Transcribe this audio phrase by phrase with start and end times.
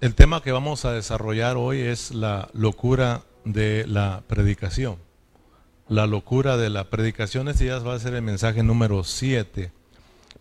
[0.00, 4.96] el tema que vamos a desarrollar hoy es la locura de la predicación.
[5.88, 9.72] La locura de la predicación, este ya va a ser el mensaje número 7.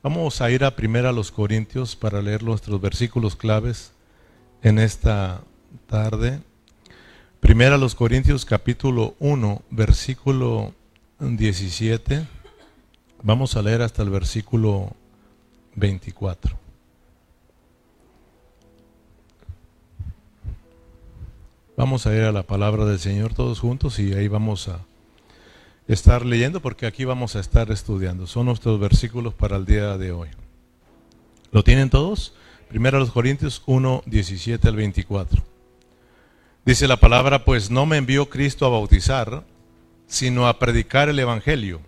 [0.04, 3.94] Vamos a ir a primera a los Corintios para leer nuestros versículos claves
[4.62, 5.42] en esta
[5.88, 6.42] tarde.
[7.40, 10.74] Primera a los Corintios capítulo 1, versículo
[11.20, 12.28] 17.
[13.24, 14.92] Vamos a leer hasta el versículo
[15.76, 16.65] 24.
[21.78, 24.80] Vamos a ir a la palabra del Señor todos juntos y ahí vamos a
[25.90, 28.28] estar leyendo porque aquí vamos a estar estudiando.
[28.28, 30.30] Son nuestros versículos para el día de hoy.
[31.52, 32.34] ¿Lo tienen todos?
[32.70, 35.44] Primero los Corintios 1, 17 al 24.
[36.64, 39.44] Dice la palabra, pues no me envió Cristo a bautizar,
[40.08, 41.82] sino a predicar el Evangelio,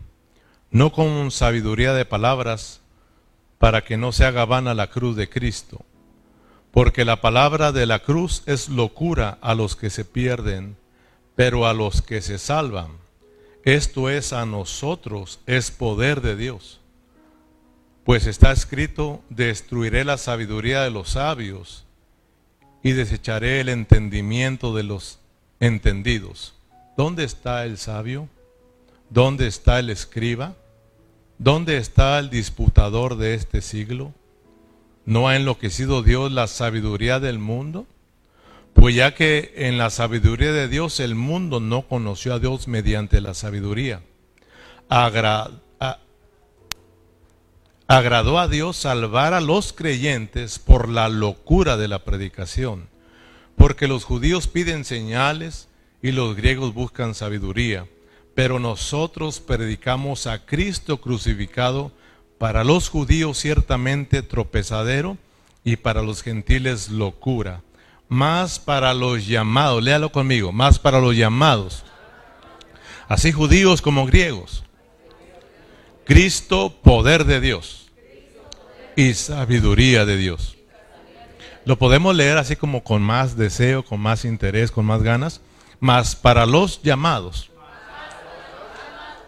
[0.69, 2.81] no con sabiduría de palabras,
[3.57, 5.85] para que no se haga vana la cruz de Cristo
[6.71, 10.77] porque la palabra de la cruz es locura a los que se pierden,
[11.35, 12.91] pero a los que se salvan,
[13.63, 16.79] esto es a nosotros, es poder de Dios.
[18.03, 21.85] Pues está escrito, destruiré la sabiduría de los sabios
[22.81, 25.19] y desecharé el entendimiento de los
[25.59, 26.53] entendidos.
[26.95, 28.29] ¿Dónde está el sabio?
[29.09, 30.55] ¿Dónde está el escriba?
[31.37, 34.13] ¿Dónde está el disputador de este siglo?
[35.07, 37.87] ¿No ha enloquecido Dios la sabiduría del mundo?
[38.73, 43.21] Pues ya que en la sabiduría de Dios el mundo no conoció a Dios mediante
[43.21, 44.01] la sabiduría.
[47.87, 52.89] agradó a Dios salvar a los creyentes por la locura de la predicación.
[53.55, 55.69] Porque los judíos piden señales
[56.01, 57.87] y los griegos buscan sabiduría.
[58.35, 61.93] Pero nosotros predicamos a Cristo crucificado
[62.37, 65.17] para los judíos ciertamente tropezadero
[65.63, 67.61] y para los gentiles locura.
[68.09, 71.83] Más para los llamados, léalo conmigo, más para los llamados,
[73.09, 74.63] así judíos como griegos.
[76.05, 77.89] Cristo, poder de Dios
[78.95, 80.55] y sabiduría de Dios.
[81.65, 85.41] Lo podemos leer así como con más deseo, con más interés, con más ganas.
[85.81, 87.51] Más para los llamados,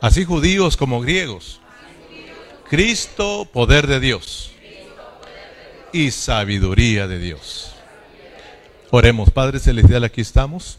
[0.01, 1.59] así judíos como griegos
[2.69, 4.51] Cristo, poder de Dios
[5.91, 7.73] y sabiduría de Dios.
[8.91, 10.77] Oremos, Padre Celestial, aquí estamos.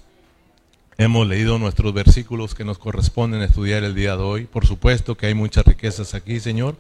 [0.98, 4.44] Hemos leído nuestros versículos que nos corresponden estudiar el día de hoy.
[4.46, 6.76] Por supuesto que hay muchas riquezas aquí, Señor,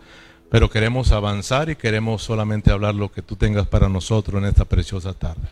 [0.48, 4.64] pero queremos avanzar y queremos solamente hablar lo que tú tengas para nosotros en esta
[4.64, 5.48] preciosa tarde.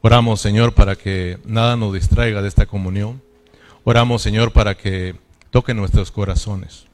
[0.00, 3.20] Oramos, Señor, para que nada nos distraiga de esta comunión.
[3.84, 5.14] Oramos, Señor, para que
[5.50, 6.87] toque nuestros corazones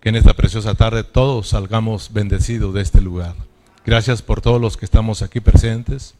[0.00, 3.34] que en esta preciosa tarde todos salgamos bendecidos de este lugar.
[3.84, 6.14] Gracias por todos los que estamos aquí presentes.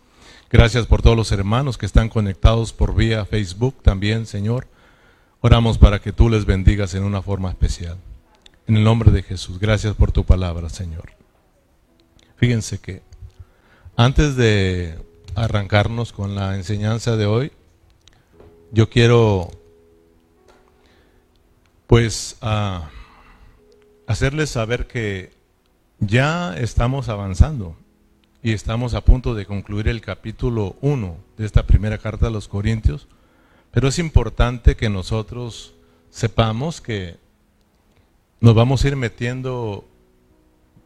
[0.51, 4.67] Gracias por todos los hermanos que están conectados por vía Facebook también, Señor.
[5.41, 7.97] Oramos para que tú les bendigas en una forma especial.
[8.67, 11.13] En el nombre de Jesús, gracias por tu palabra, Señor.
[12.37, 13.03] Fíjense que
[13.97, 14.99] antes de
[15.35, 17.53] arrancarnos con la enseñanza de hoy,
[18.73, 19.51] yo quiero
[21.87, 22.91] pues a
[24.11, 25.31] hacerles saber que
[26.01, 27.77] ya estamos avanzando
[28.43, 32.49] y estamos a punto de concluir el capítulo 1 de esta primera carta a los
[32.49, 33.07] Corintios,
[33.71, 35.75] pero es importante que nosotros
[36.11, 37.19] sepamos que
[38.41, 39.85] nos vamos a ir metiendo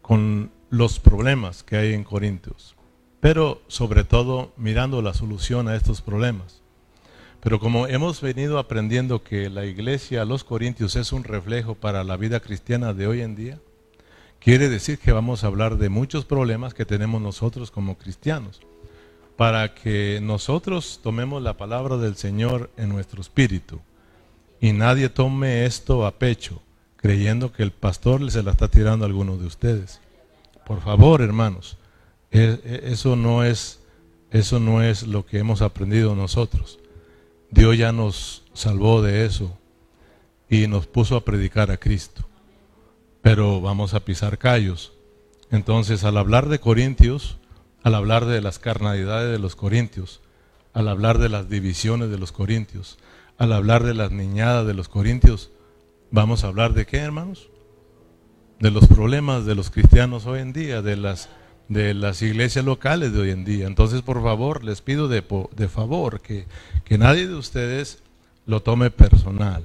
[0.03, 2.77] con los problemas que hay en Corintios,
[3.21, 6.61] pero sobre todo mirando la solución a estos problemas.
[7.45, 12.17] Pero como hemos venido aprendiendo que la iglesia, los corintios, es un reflejo para la
[12.17, 13.61] vida cristiana de hoy en día,
[14.41, 18.63] quiere decir que vamos a hablar de muchos problemas que tenemos nosotros como cristianos,
[19.37, 23.79] para que nosotros tomemos la palabra del Señor en nuestro espíritu
[24.59, 26.63] y nadie tome esto a pecho,
[26.97, 30.01] creyendo que el pastor se la está tirando a alguno de ustedes.
[30.65, 31.77] Por favor, hermanos,
[32.31, 33.81] e, e, eso no es,
[34.31, 36.79] eso no es lo que hemos aprendido nosotros.
[37.55, 39.57] Dios ya nos salvó de eso
[40.51, 42.27] y nos puso a predicar a Cristo.
[43.23, 44.93] Pero vamos a pisar callos.
[45.53, 47.39] Entonces, al hablar de Corintios,
[47.85, 50.21] al hablar de las carnalidades de los Corintios,
[50.73, 52.99] al hablar de las divisiones de los Corintios,
[53.39, 55.53] al hablar de las niñadas de los Corintios,
[56.11, 57.51] vamos a hablar de qué, hermanos?
[58.59, 61.29] De los problemas de los cristianos hoy en día, de las
[61.69, 63.67] de las iglesias locales de hoy en día.
[63.67, 65.23] Entonces, por favor, les pido de,
[65.57, 66.47] de favor que,
[66.85, 68.03] que nadie de ustedes
[68.47, 69.65] lo tome personal.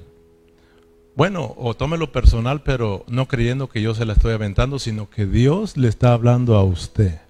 [1.16, 5.26] Bueno, o tómelo personal, pero no creyendo que yo se la estoy aventando, sino que
[5.26, 7.20] Dios le está hablando a usted.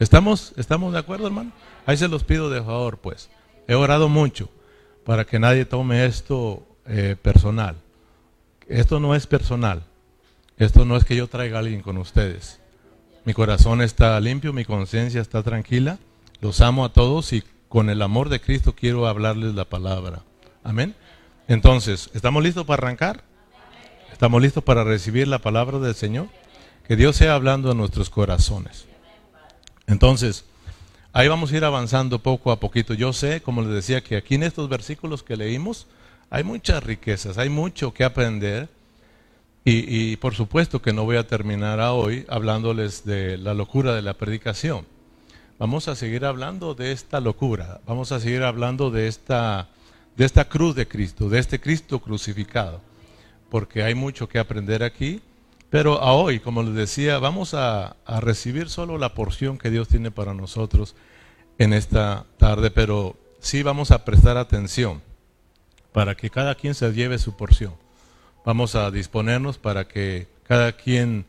[0.00, 1.52] ¿Estamos, ¿Estamos de acuerdo, hermano?
[1.86, 3.28] Ahí se los pido de favor, pues.
[3.68, 4.48] He orado mucho
[5.04, 7.76] para que nadie tome esto eh, personal.
[8.66, 9.84] Esto no es personal.
[10.56, 12.58] Esto no es que yo traiga a alguien con ustedes.
[13.24, 15.98] Mi corazón está limpio, mi conciencia está tranquila.
[16.40, 20.22] Los amo a todos y con el amor de Cristo quiero hablarles la palabra.
[20.64, 20.96] Amén.
[21.46, 23.22] Entonces, ¿estamos listos para arrancar?
[24.10, 26.26] ¿Estamos listos para recibir la palabra del Señor?
[26.86, 28.86] Que Dios sea hablando a nuestros corazones.
[29.86, 30.44] Entonces,
[31.12, 32.92] ahí vamos a ir avanzando poco a poquito.
[32.92, 35.86] Yo sé, como les decía, que aquí en estos versículos que leímos
[36.28, 38.68] hay muchas riquezas, hay mucho que aprender.
[39.64, 44.14] Y, por supuesto que no voy a terminar hoy hablándoles de la locura de la
[44.14, 44.86] predicación.
[45.58, 49.68] Vamos a seguir hablando de esta locura, vamos a seguir hablando de esta,
[50.16, 52.80] de esta cruz de Cristo, de este Cristo crucificado,
[53.50, 55.20] porque hay mucho que aprender aquí
[55.72, 60.10] pero a hoy, como les decía, vamos a, recibir solo la porción que Dios tiene
[60.10, 60.94] para nosotros
[61.56, 65.00] en esta tarde, pero sí vamos a prestar atención
[65.94, 67.72] para que cada quien se lleve su porción.
[68.44, 71.26] Vamos a disponernos para que cada quien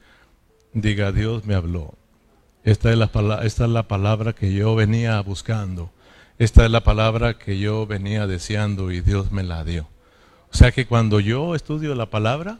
[0.73, 1.93] diga, Dios me habló.
[2.63, 3.11] Esta es, la,
[3.43, 5.91] esta es la palabra que yo venía buscando.
[6.39, 9.87] Esta es la palabra que yo venía deseando y Dios me la dio.
[10.51, 12.59] O sea que cuando yo estudio la palabra,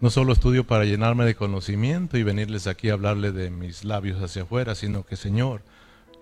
[0.00, 4.22] no solo estudio para llenarme de conocimiento y venirles aquí a hablarle de mis labios
[4.22, 5.62] hacia afuera, sino que Señor,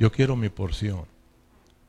[0.00, 1.04] yo quiero mi porción.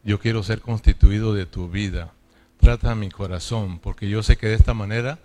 [0.04, 2.14] Yo quiero ser constituido de tu vida.
[2.60, 5.20] Trata mi corazón, porque yo sé que de esta manera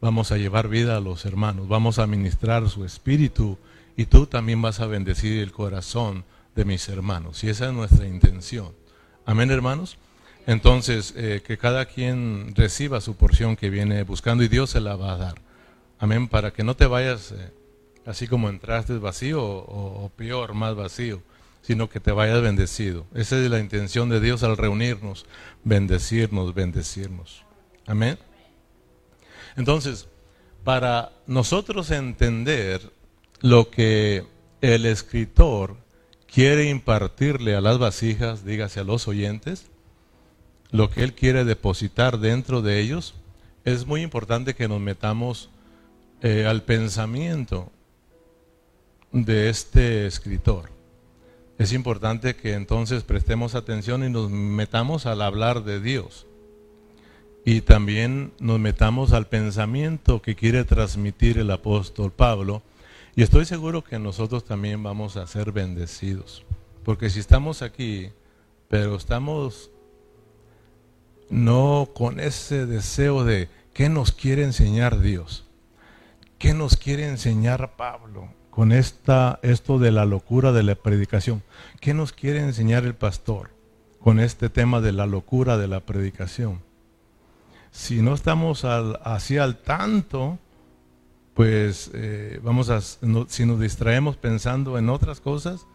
[0.00, 3.58] vamos a llevar vida a los hermanos, vamos a ministrar su espíritu
[3.96, 7.42] y tú también vas a bendecir el corazón de mis hermanos.
[7.44, 8.72] Y esa es nuestra intención.
[9.24, 9.98] Amén, hermanos.
[10.46, 14.94] Entonces, eh, que cada quien reciba su porción que viene buscando y Dios se la
[14.96, 15.34] va a dar.
[15.98, 17.52] Amén, para que no te vayas eh,
[18.04, 21.20] así como entraste vacío o, peor, más vacío,
[21.62, 23.06] sino que te vayas bendecido.
[23.14, 25.26] Esa es la intención de Dios al reunirnos,
[25.64, 27.44] bendecirnos, bendecirnos.
[27.86, 28.18] Amén.
[29.56, 30.08] Entonces,
[30.64, 32.92] para nosotros entender
[33.40, 34.24] lo que
[34.60, 35.76] el escritor
[36.26, 39.66] quiere impartirle a las vasijas, dígase a los oyentes,
[40.70, 43.14] lo que él quiere depositar dentro de ellos,
[43.64, 45.50] es muy importante que nos metamos
[46.22, 47.70] eh, al pensamiento
[49.12, 50.70] de este escritor.
[51.58, 56.26] Es importante que entonces prestemos atención y nos metamos al hablar de Dios.
[57.48, 62.60] Y también nos metamos al pensamiento que quiere transmitir el apóstol Pablo.
[63.14, 66.44] Y estoy seguro que nosotros también vamos a ser bendecidos.
[66.84, 68.10] Porque si estamos aquí,
[68.68, 69.70] pero estamos
[71.30, 75.46] no con ese deseo de qué nos quiere enseñar Dios.
[76.40, 81.44] ¿Qué nos quiere enseñar Pablo con esta, esto de la locura de la predicación?
[81.80, 83.50] ¿Qué nos quiere enseñar el pastor
[84.00, 86.66] con este tema de la locura de la predicación?
[87.70, 90.38] Si no estamos así al tanto,
[91.34, 95.66] pues eh, vamos a, si nos distraemos pensando en otras cosas,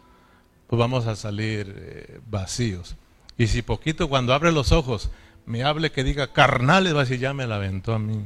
[0.66, 2.96] pues vamos a salir eh, vacíos.
[3.38, 5.10] Y si poquito cuando abre los ojos
[5.46, 8.24] me hable que diga carnales, va a decir, ya me la aventó a mí.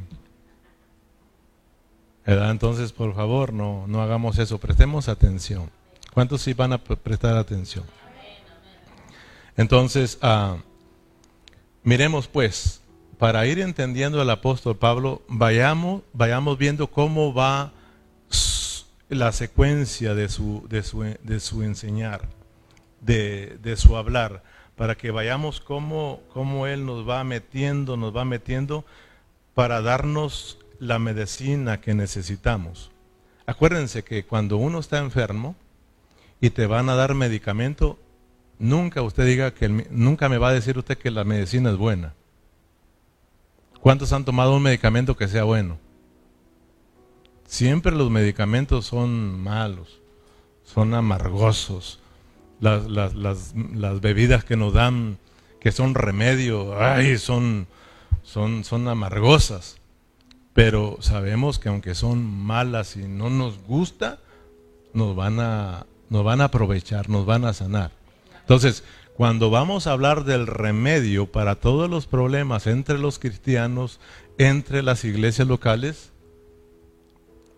[2.25, 5.71] Entonces, por favor, no, no hagamos eso, prestemos atención.
[6.13, 7.85] ¿Cuántos sí van a prestar atención?
[9.57, 10.57] Entonces, ah,
[11.83, 12.81] miremos pues,
[13.19, 17.73] para ir entendiendo al apóstol Pablo, vayamos, vayamos viendo cómo va
[19.09, 22.29] la secuencia de su, de su, de su enseñar,
[23.01, 24.43] de, de, su hablar,
[24.75, 28.85] para que vayamos cómo, cómo Él nos va metiendo, nos va metiendo
[29.55, 32.91] para darnos la medicina que necesitamos.
[33.47, 35.55] Acuérdense que cuando uno está enfermo
[36.41, 37.99] y te van a dar medicamento,
[38.59, 42.13] nunca usted diga que nunca me va a decir usted que la medicina es buena.
[43.81, 45.79] ¿Cuántos han tomado un medicamento que sea bueno?
[47.47, 50.01] Siempre los medicamentos son malos,
[50.65, 52.01] son amargosos.
[52.59, 55.19] Las, las, las, las bebidas que nos dan,
[55.61, 57.67] que son remedio, ay, son,
[58.23, 59.79] son, son amargosas.
[60.53, 64.19] Pero sabemos que aunque son malas y no nos gusta,
[64.95, 67.93] nos van a, nos van a aprovechar, nos van a sanar.
[68.41, 68.83] Entonces,
[69.17, 73.99] cuando vamos a hablar del remedio para todos los problemas entre los cristianos,
[74.37, 76.13] entre las iglesias locales,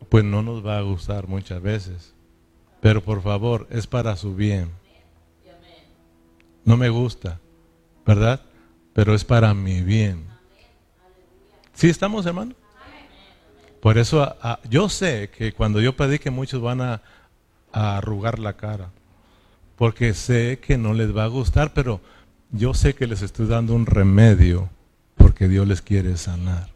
[0.09, 2.15] pues no nos va a gustar muchas veces.
[2.81, 4.71] Pero por favor, es para su bien.
[6.65, 7.41] No me gusta,
[8.07, 8.41] ¿verdad?
[8.93, 10.27] Pero es para mi bien.
[11.75, 12.55] ¿Sí estamos, hermano?
[13.81, 14.37] Por eso
[14.69, 17.03] yo sé que cuando yo predique muchos van a,
[17.73, 18.91] arrugar la cara.
[19.79, 22.01] Porque sé que no les va a gustar, pero
[22.51, 24.69] yo sé que les estoy dando un remedio
[25.17, 26.69] porque Dios les quiere sanar.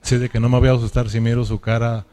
[0.00, 2.06] Sé de que no me voy a asustar si miro su cara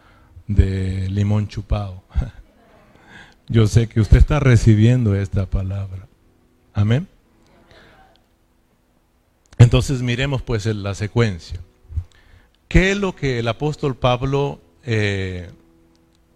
[0.48, 2.04] de limón chupado.
[3.48, 6.08] Yo sé que usted está recibiendo esta palabra.
[6.74, 7.08] Amén.
[9.58, 11.60] Entonces miremos pues la secuencia.
[12.68, 15.50] ¿Qué es lo que el apóstol Pablo eh,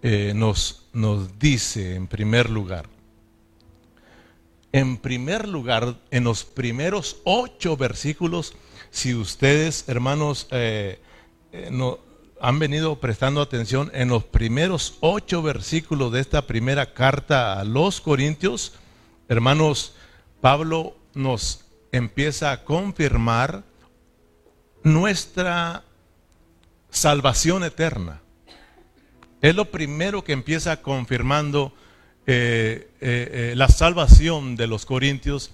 [0.02, 2.88] eh, nos, nos dice en primer lugar?
[4.72, 8.54] En primer lugar, en los primeros ocho versículos,
[8.90, 11.00] si ustedes, hermanos, eh,
[11.72, 12.00] no,
[12.40, 18.02] han venido prestando atención en los primeros ocho versículos de esta primera carta a los
[18.02, 18.74] Corintios,
[19.30, 19.94] hermanos,
[20.42, 23.64] Pablo nos empieza a confirmar
[24.84, 25.84] nuestra
[26.90, 28.21] salvación eterna.
[29.42, 31.74] Es lo primero que empieza confirmando
[32.28, 35.52] eh, eh, eh, la salvación de los corintios.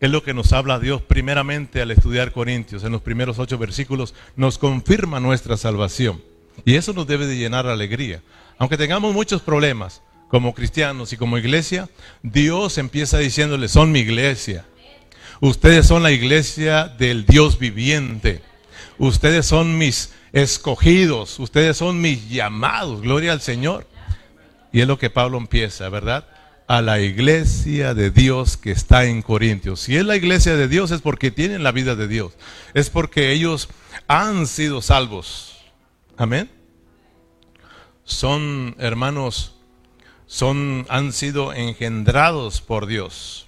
[0.00, 2.82] Es lo que nos habla Dios primeramente al estudiar Corintios.
[2.82, 6.20] En los primeros ocho versículos nos confirma nuestra salvación.
[6.64, 8.22] Y eso nos debe de llenar de alegría.
[8.58, 11.88] Aunque tengamos muchos problemas como cristianos y como iglesia,
[12.22, 14.64] Dios empieza diciéndole, son mi iglesia.
[15.40, 18.42] Ustedes son la iglesia del Dios viviente.
[18.98, 23.86] Ustedes son mis escogidos, ustedes son mis llamados, gloria al Señor.
[24.72, 26.26] Y es lo que Pablo empieza, ¿verdad?
[26.66, 29.80] A la iglesia de Dios que está en Corintios.
[29.80, 32.32] Si es la iglesia de Dios es porque tienen la vida de Dios.
[32.72, 33.68] Es porque ellos
[34.08, 35.58] han sido salvos.
[36.16, 36.50] Amén.
[38.04, 39.54] Son hermanos,
[40.26, 43.46] son, han sido engendrados por Dios.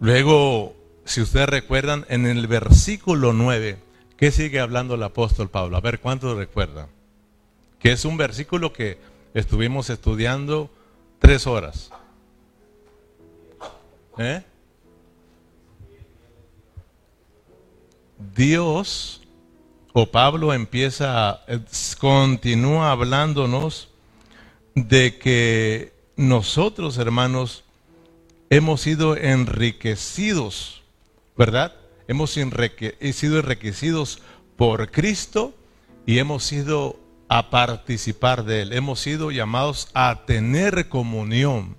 [0.00, 0.74] Luego,
[1.04, 3.78] si ustedes recuerdan, en el versículo 9,
[4.20, 5.78] ¿Qué sigue hablando el apóstol Pablo?
[5.78, 6.88] A ver, ¿cuántos recuerdan?
[7.78, 8.98] Que es un versículo que
[9.32, 10.70] estuvimos estudiando
[11.18, 11.90] tres horas.
[14.18, 14.42] ¿Eh?
[18.36, 19.22] Dios
[19.94, 21.40] o Pablo empieza,
[21.98, 23.88] continúa hablándonos
[24.74, 27.64] de que nosotros, hermanos,
[28.50, 30.82] hemos sido enriquecidos,
[31.38, 31.79] ¿verdad?
[32.10, 34.20] Hemos sido enriquecidos
[34.56, 35.54] por Cristo
[36.06, 36.98] y hemos sido
[37.28, 38.72] a participar de Él.
[38.72, 41.76] Hemos sido llamados a tener comunión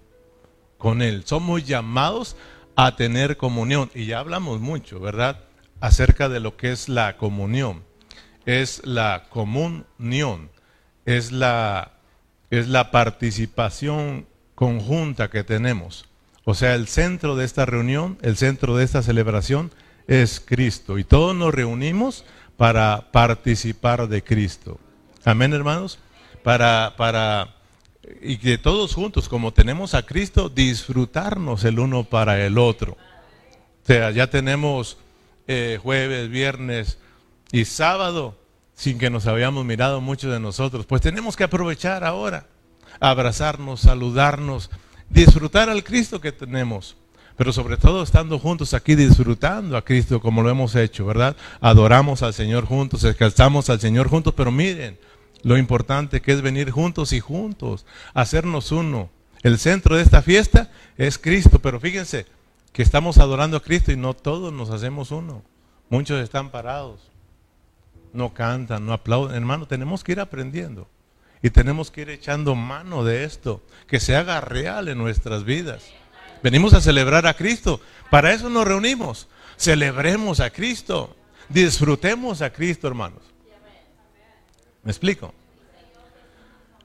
[0.77, 1.23] con Él.
[1.25, 2.37] Somos llamados
[2.77, 3.91] a tener comunión.
[3.93, 5.41] Y ya hablamos mucho, ¿verdad?
[5.81, 7.83] Acerca de lo que es la comunión.
[8.45, 10.49] Es la comunión.
[11.05, 11.99] Es la,
[12.51, 16.07] es la participación conjunta que tenemos.
[16.45, 19.71] O sea, el centro de esta reunión, el centro de esta celebración
[20.11, 20.97] es Cristo.
[20.97, 22.25] Y todos nos reunimos
[22.57, 24.77] para participar de Cristo.
[25.23, 25.99] Amén, hermanos.
[26.43, 27.55] Para, para,
[28.21, 32.97] y que todos juntos, como tenemos a Cristo, disfrutarnos el uno para el otro.
[33.83, 34.97] O sea, ya tenemos
[35.47, 36.97] eh, jueves, viernes
[37.53, 38.37] y sábado
[38.73, 40.85] sin que nos habíamos mirado muchos de nosotros.
[40.85, 42.47] Pues tenemos que aprovechar ahora,
[42.99, 44.71] abrazarnos, saludarnos,
[45.09, 46.97] disfrutar al Cristo que tenemos
[47.41, 51.35] pero sobre todo estando juntos aquí disfrutando a Cristo como lo hemos hecho, ¿verdad?
[51.59, 54.99] Adoramos al Señor juntos, descansamos al Señor juntos, pero miren
[55.41, 59.09] lo importante que es venir juntos y juntos, hacernos uno.
[59.41, 60.69] El centro de esta fiesta
[60.99, 62.27] es Cristo, pero fíjense
[62.73, 65.41] que estamos adorando a Cristo y no todos nos hacemos uno.
[65.89, 67.09] Muchos están parados,
[68.13, 69.35] no cantan, no aplauden.
[69.35, 70.87] Hermano, tenemos que ir aprendiendo
[71.41, 75.91] y tenemos que ir echando mano de esto, que se haga real en nuestras vidas.
[76.43, 77.81] Venimos a celebrar a Cristo.
[78.09, 79.27] Para eso nos reunimos.
[79.57, 81.15] Celebremos a Cristo.
[81.49, 83.21] Disfrutemos a Cristo, hermanos.
[84.83, 85.33] ¿Me explico?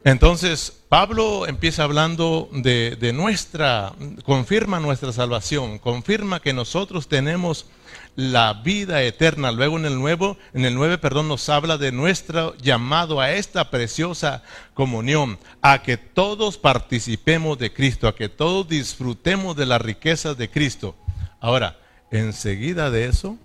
[0.06, 7.66] Entonces, Pablo empieza hablando de, nuestra, confirma nuestra salvación, confirma que nosotros tenemos
[8.14, 9.50] la vida eterna.
[9.50, 13.68] Luego en el nuevo, en el 9, perdón, nos habla de nuestro llamado a esta
[13.68, 14.44] preciosa
[14.74, 20.48] comunión, a que todos participemos de Cristo, a que todos disfrutemos de las riquezas de
[20.48, 20.94] Cristo.
[21.40, 21.80] Ahora,
[22.12, 23.38] enseguida de eso,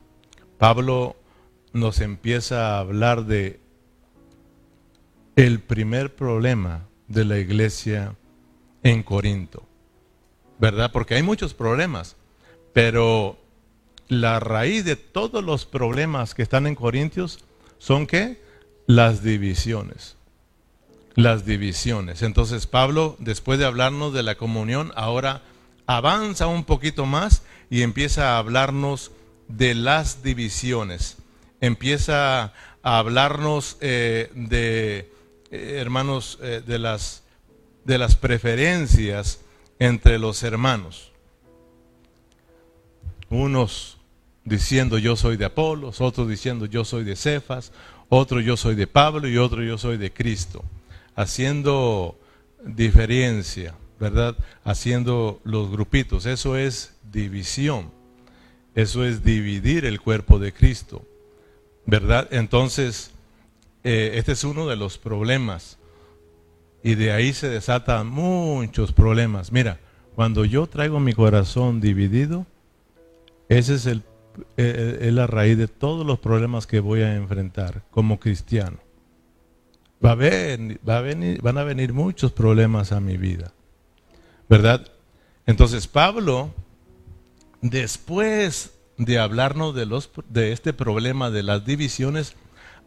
[0.60, 1.16] Pablo
[1.74, 3.61] nos empieza a hablar de
[5.36, 8.16] el primer problema de la iglesia
[8.84, 9.68] en Corinto.
[10.60, 10.92] ¿Verdad?
[10.92, 12.16] Porque hay muchos problemas,
[12.74, 13.38] pero
[14.08, 17.40] la raíz de todos los problemas que están en Corintios
[17.78, 18.42] son qué?
[18.86, 20.18] Las divisiones.
[21.16, 22.22] Las divisiones.
[22.22, 25.42] Entonces Pablo, después de hablarnos de la comunión, ahora
[25.88, 29.12] avanza un poquito más y empieza a hablarnos
[29.48, 31.18] de las divisiones.
[31.60, 35.12] Empieza a hablarnos eh, de,
[35.52, 37.24] eh, hermanos, eh, de, las,
[37.84, 39.42] de las preferencias
[39.80, 41.12] entre los hermanos.
[43.30, 43.98] Unos
[44.44, 47.72] diciendo yo soy de Apolos, otros diciendo yo soy de Cefas,
[48.10, 50.64] otro yo soy de Pablo y otro yo soy de Cristo,
[51.16, 52.20] haciendo
[52.64, 54.36] diferencia, ¿verdad?
[54.64, 57.92] Haciendo los grupitos, eso es división,
[58.76, 61.06] eso es dividir el cuerpo de Cristo,
[61.86, 62.28] ¿verdad?
[62.32, 63.12] Entonces,
[63.84, 65.78] eh, este es uno de los problemas
[66.84, 69.52] y de ahí se desatan muchos problemas.
[69.52, 69.80] Mira,
[70.16, 72.46] cuando yo traigo mi corazón dividido,
[73.50, 74.04] ese es el
[74.58, 78.78] eh, es la raíz de todos los problemas que voy a enfrentar como cristiano.
[80.04, 83.52] Va a, va a venir, van a venir muchos problemas a mi vida.
[84.50, 84.88] ¿Verdad?
[85.46, 86.54] Entonces Pablo,
[87.62, 92.36] después de hablarnos de, los, de este problema de las divisiones,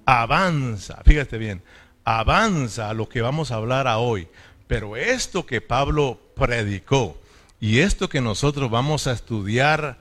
[0.07, 1.63] avanza, fíjate bien,
[2.05, 4.29] avanza a lo que vamos a hablar hoy.
[4.67, 7.19] Pero esto que Pablo predicó
[7.61, 9.99] y esto que nosotros vamos a estudiar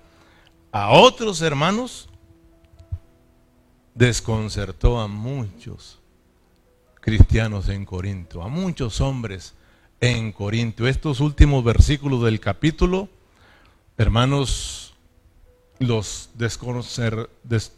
[0.71, 2.09] a otros hermanos,
[3.93, 5.99] desconcertó a muchos
[6.99, 9.53] cristianos en Corinto, a muchos hombres
[9.99, 10.87] en Corinto.
[10.87, 13.09] Estos últimos versículos del capítulo,
[13.97, 14.92] hermanos,
[15.85, 16.29] los,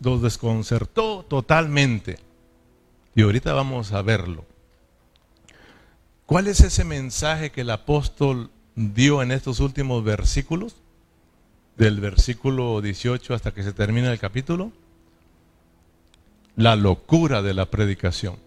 [0.02, 2.20] los desconcertó totalmente.
[3.16, 4.46] Y ahorita vamos a verlo.
[6.26, 10.76] ¿Cuál es ese mensaje que el apóstol dio en estos últimos versículos?
[11.78, 14.72] del versículo 18 hasta que se termina el capítulo?
[16.56, 18.38] La locura de la predicación.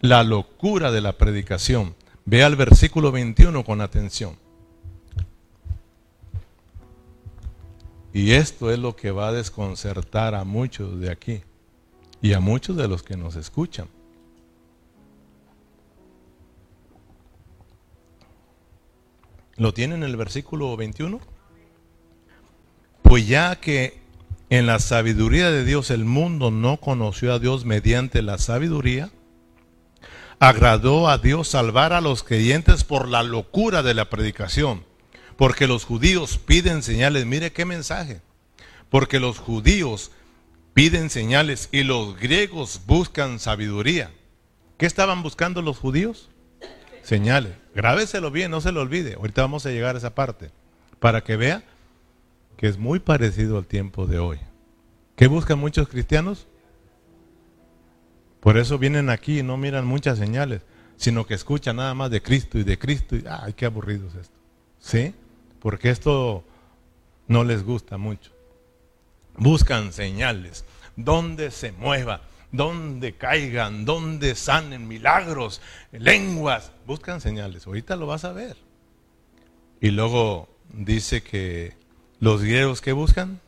[0.00, 1.94] La locura de la predicación.
[2.24, 4.36] Ve al versículo 21 con atención.
[8.12, 11.42] Y esto es lo que va a desconcertar a muchos de aquí
[12.22, 13.88] y a muchos de los que nos escuchan.
[19.56, 21.20] ¿Lo tienen en el versículo 21?
[23.02, 24.00] Pues ya que
[24.50, 29.10] en la sabiduría de Dios el mundo no conoció a Dios mediante la sabiduría,
[30.38, 34.87] agradó a Dios salvar a los creyentes por la locura de la predicación.
[35.38, 37.24] Porque los judíos piden señales.
[37.24, 38.20] Mire qué mensaje.
[38.90, 40.10] Porque los judíos
[40.74, 44.10] piden señales y los griegos buscan sabiduría.
[44.78, 46.28] ¿Qué estaban buscando los judíos?
[47.04, 47.52] Señales.
[47.72, 49.14] Grábeselo bien, no se lo olvide.
[49.14, 50.50] Ahorita vamos a llegar a esa parte.
[50.98, 51.62] Para que vea
[52.56, 54.40] que es muy parecido al tiempo de hoy.
[55.14, 56.48] ¿Qué buscan muchos cristianos?
[58.40, 60.62] Por eso vienen aquí y no miran muchas señales,
[60.96, 64.16] sino que escuchan nada más de Cristo y de Cristo y ay, qué aburrido es
[64.16, 64.36] esto.
[64.80, 65.14] ¿Sí?
[65.60, 66.44] Porque esto
[67.26, 68.30] no les gusta mucho.
[69.36, 70.64] Buscan señales,
[70.96, 75.60] donde se mueva, donde caigan, donde sanen milagros,
[75.92, 77.66] lenguas, buscan señales.
[77.66, 78.56] Ahorita lo vas a ver.
[79.80, 81.76] Y luego dice que
[82.20, 83.40] los griegos que buscan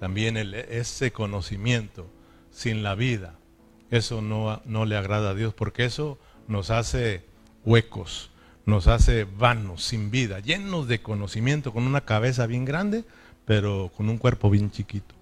[0.00, 2.10] también ese conocimiento
[2.50, 3.36] sin la vida.
[3.92, 7.24] Eso no, no le agrada a Dios porque eso nos hace
[7.64, 8.31] huecos,
[8.64, 13.04] nos hace vanos, sin vida, llenos de conocimiento, con una cabeza bien grande,
[13.44, 15.14] pero con un cuerpo bien chiquito.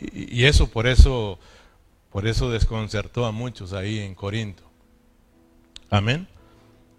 [0.00, 1.38] Y, eso por eso,
[2.10, 4.62] por eso desconcertó a muchos ahí en Corinto.
[5.90, 6.26] Amén.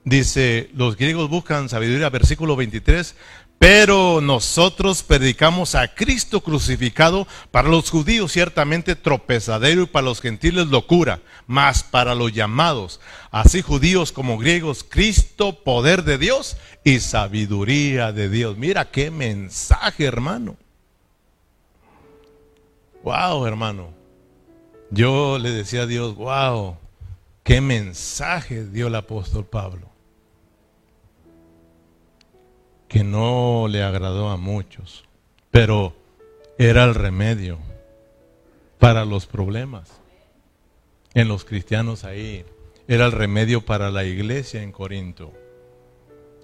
[0.05, 3.15] Dice, los griegos buscan sabiduría, versículo 23,
[3.63, 10.67] pero nosotros predicamos a Cristo crucificado, para los judíos ciertamente tropezadero y para los gentiles
[10.67, 12.99] locura, mas para los llamados,
[13.31, 18.57] así judíos como griegos, Cristo poder de Dios y sabiduría de Dios.
[18.57, 20.57] Mira qué mensaje, hermano.
[23.01, 23.93] Wow, hermano.
[24.91, 26.75] Yo le decía a Dios, wow,
[27.43, 29.92] qué mensaje dio el apóstol Pablo
[32.93, 35.03] que no le agradó a muchos,
[35.49, 35.95] pero
[36.59, 37.57] era el remedio
[38.77, 39.99] para los problemas.
[41.15, 42.45] En los cristianos ahí
[42.87, 45.33] era el remedio para la iglesia en Corinto.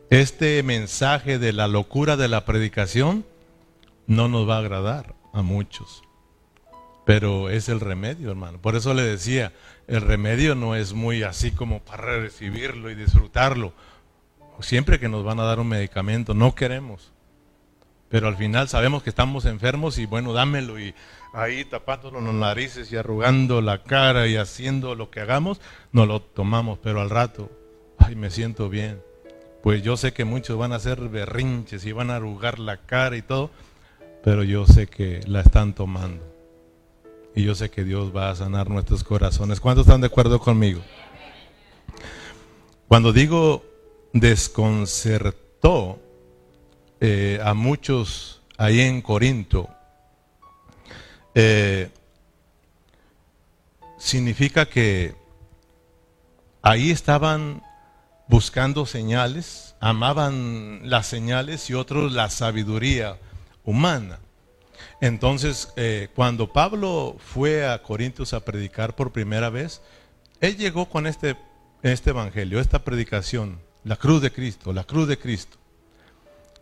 [0.09, 3.25] Este mensaje de la locura de la predicación
[4.07, 6.01] no nos va a agradar a muchos,
[7.05, 8.59] pero es el remedio, hermano.
[8.59, 9.53] Por eso le decía,
[9.85, 13.71] el remedio no es muy así como para recibirlo y disfrutarlo
[14.62, 17.12] siempre que nos van a dar un medicamento, no queremos.
[18.10, 20.95] Pero al final sabemos que estamos enfermos y bueno, dámelo y
[21.32, 26.22] ahí tapándonos las narices y arrugando la cara y haciendo lo que hagamos, no lo
[26.22, 27.52] tomamos, pero al rato,
[28.00, 29.02] ay, me siento bien.
[29.62, 33.15] Pues yo sé que muchos van a hacer berrinches y van a arrugar la cara
[33.15, 33.52] y todo,
[34.24, 36.24] pero yo sé que la están tomando.
[37.36, 39.60] Y yo sé que Dios va a sanar nuestros corazones.
[39.60, 40.82] ¿Cuántos están de acuerdo conmigo?
[42.88, 43.68] Cuando digo
[44.13, 46.00] desconcertó
[47.00, 49.69] eh, a muchos ahí en Corinto.
[51.36, 51.89] Eh,
[53.98, 55.15] significa que
[56.62, 57.63] ahí estaban
[58.28, 63.17] buscando señales, amaban las señales y otros la sabiduría
[63.63, 64.19] humana.
[65.02, 69.82] Entonces, eh, cuando Pablo fue a Corintios a predicar por primera vez,
[70.41, 71.38] él llegó con este,
[71.82, 75.57] este evangelio, esta predicación, la cruz de Cristo, la cruz de Cristo.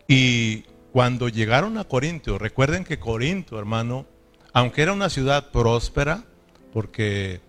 [0.08, 4.06] Y cuando llegaron a Corintios, recuerden que Corinto, hermano,
[4.54, 6.24] aunque era una ciudad próspera,
[6.74, 7.42] porque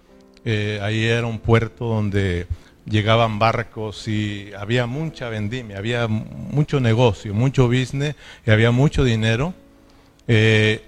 [0.45, 2.47] eh, ahí era un puerto donde
[2.85, 8.15] llegaban barcos y había mucha vendimia, había mucho negocio, mucho business
[8.47, 9.55] y había mucho dinero.
[10.27, 10.85] Eh,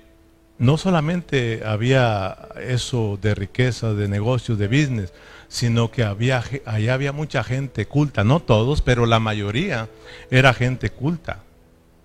[0.59, 5.13] no solamente había eso de riqueza, de negocios, de business,
[5.51, 9.89] sino que había, había mucha gente culta, no todos, pero la mayoría
[10.31, 11.43] era gente culta.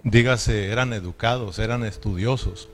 [0.03, 2.69] Dígase, eran educados, eran estudiosos.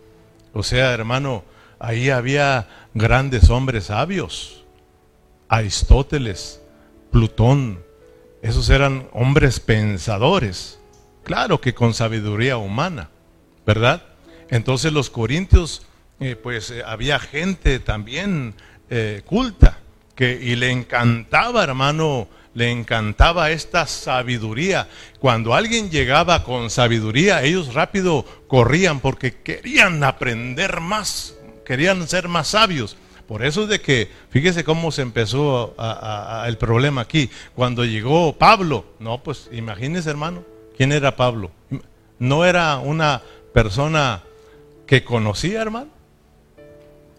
[0.53, 1.43] O sea, hermano,
[1.77, 4.63] ahí había grandes hombres sabios.
[5.49, 6.61] Aristóteles,
[7.11, 7.83] Plutón,
[8.41, 10.79] esos eran hombres pensadores.
[11.23, 13.09] Claro que con sabiduría humana,
[13.65, 14.03] ¿verdad?
[14.49, 15.85] Entonces los corintios,
[16.21, 18.55] eh, pues eh, había gente también
[18.89, 19.80] eh, culta,
[20.21, 24.87] y le encantaba, hermano, le encantaba esta sabiduría.
[25.19, 32.49] Cuando alguien llegaba con sabiduría, ellos rápido corrían porque querían aprender más, querían ser más
[32.49, 32.97] sabios.
[33.27, 35.75] Por eso es de que, fíjese cómo se empezó
[36.45, 37.29] el problema aquí.
[37.55, 40.43] Cuando llegó Pablo, no, pues imagínese hermano,
[40.75, 41.51] ¿quién era Pablo?
[42.19, 43.21] No era una
[43.53, 44.21] persona
[44.85, 45.89] que conocía, hermano.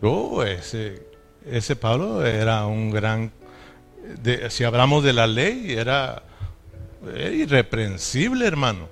[0.02, 1.11] Oh, ese,
[1.46, 3.32] ese Pablo era un gran,
[4.48, 6.22] si hablamos de la ley, era,
[7.32, 8.88] irreprensible, hermano.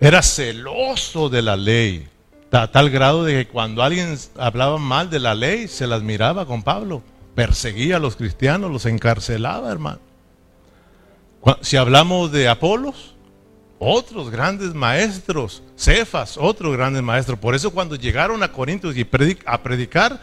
[0.00, 2.08] Era celoso de la ley,
[2.52, 6.46] a tal grado de que cuando alguien hablaba mal de la ley, se las miraba
[6.46, 7.02] con Pablo.
[7.34, 10.00] Perseguía a los cristianos, los encarcelaba, hermano.
[11.60, 13.14] Si hablamos de Apolos,
[13.78, 17.38] otros grandes maestros, Cefas, otro grande maestro.
[17.38, 19.06] Por eso cuando llegaron a Corintios y
[19.46, 20.20] a predicar,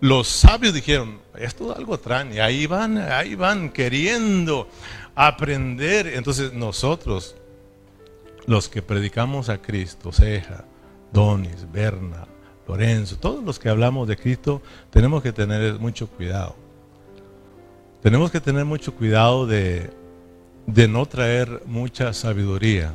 [0.00, 4.68] los sabios dijeron, esto algo traen, y ahí van, ahí van queriendo
[5.14, 6.08] aprender.
[6.08, 7.36] Entonces nosotros,
[8.46, 10.64] los que predicamos a Cristo, Ceja,
[11.12, 12.26] Donis, Berna,
[12.66, 16.56] Lorenzo, todos los que hablamos de Cristo, tenemos que tener mucho cuidado.
[18.02, 19.90] Tenemos que tener mucho cuidado de
[20.68, 22.94] de no traer mucha sabiduría.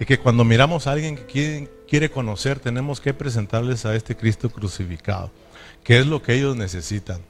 [0.00, 4.48] Y que cuando miramos a alguien que quiere, conocer, tenemos que presentarles a este Cristo
[4.48, 5.30] crucificado,
[5.84, 7.20] que es lo que ellos necesitan.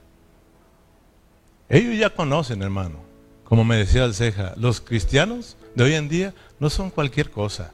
[1.69, 2.99] Ellos ya conocen, hermano.
[3.43, 7.73] Como me decía el Ceja, los cristianos de hoy en día no son cualquier cosa.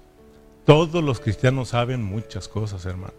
[0.65, 3.13] Todos los cristianos saben muchas cosas, hermano.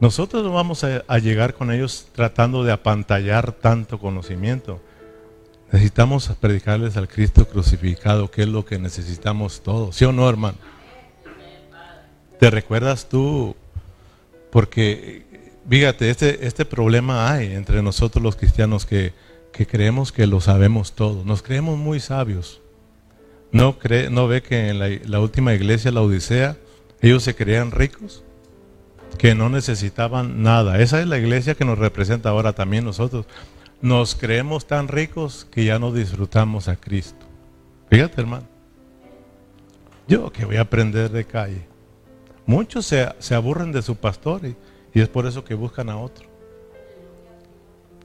[0.00, 4.80] Nosotros no vamos a llegar con ellos tratando de apantallar tanto conocimiento.
[5.72, 9.96] Necesitamos predicarles al Cristo crucificado, que es lo que necesitamos todos.
[9.96, 10.58] ¿Sí o no, hermano?
[12.38, 13.56] ¿Te recuerdas tú?
[14.54, 15.24] Porque,
[15.68, 19.12] fíjate, este, este problema hay entre nosotros los cristianos que,
[19.50, 21.24] creemos que lo sabemos todo.
[21.24, 22.60] Nos creemos muy sabios.
[23.50, 26.56] ¿No, cree, no ve que en la, la última iglesia, la Odisea,
[27.00, 28.22] ellos se creían ricos?
[29.18, 30.78] Que no necesitaban nada.
[30.78, 33.26] Esa es la iglesia que nos representa ahora también nosotros
[33.82, 37.26] nos creemos tan ricos que ya no disfrutamos a Cristo.
[37.90, 38.46] Fíjate, hermano.
[40.06, 41.73] Yo que voy a aprender de calle.
[42.46, 44.56] Muchos se, aburren de su pastor y,
[45.00, 46.28] es por eso que buscan a otro.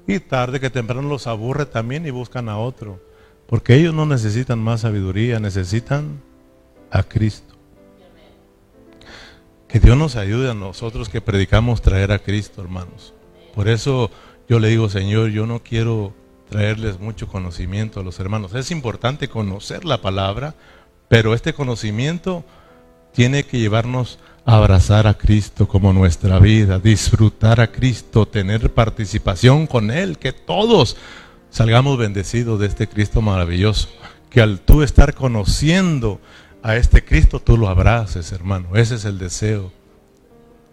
[0.07, 2.99] Y tarde que temprano los aburre también y buscan a otro.
[3.47, 6.21] Porque ellos no necesitan más sabiduría, necesitan
[6.89, 7.55] a Cristo.
[9.67, 13.13] Que Dios nos ayude a nosotros que predicamos traer a Cristo, hermanos.
[13.53, 14.09] Por eso
[14.47, 16.13] yo le digo, Señor, yo no quiero
[16.49, 18.55] traerles mucho conocimiento a los hermanos.
[18.55, 20.55] Es importante conocer la palabra,
[21.07, 22.43] pero este conocimiento
[23.13, 24.17] tiene que llevarnos
[24.55, 30.97] abrazar a Cristo como nuestra vida, disfrutar a Cristo, tener participación con Él, que todos
[31.51, 33.89] salgamos bendecidos de este Cristo maravilloso.
[34.31, 36.19] Que al tú estar conociendo
[36.63, 38.75] a este Cristo, tú lo abraces, hermano.
[38.75, 39.71] Ese es el deseo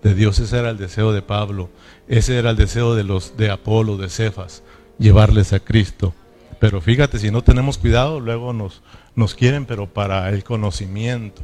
[0.03, 0.39] de Dios.
[0.39, 1.69] Ese era el deseo de Pablo.
[2.09, 4.62] Ese era el deseo de los de Apolo, de Cefas,
[4.99, 6.15] llevarles a Cristo.
[6.59, 8.83] Pero fíjate, si no tenemos cuidado, luego nos,
[9.15, 11.43] nos quieren, pero para el conocimiento.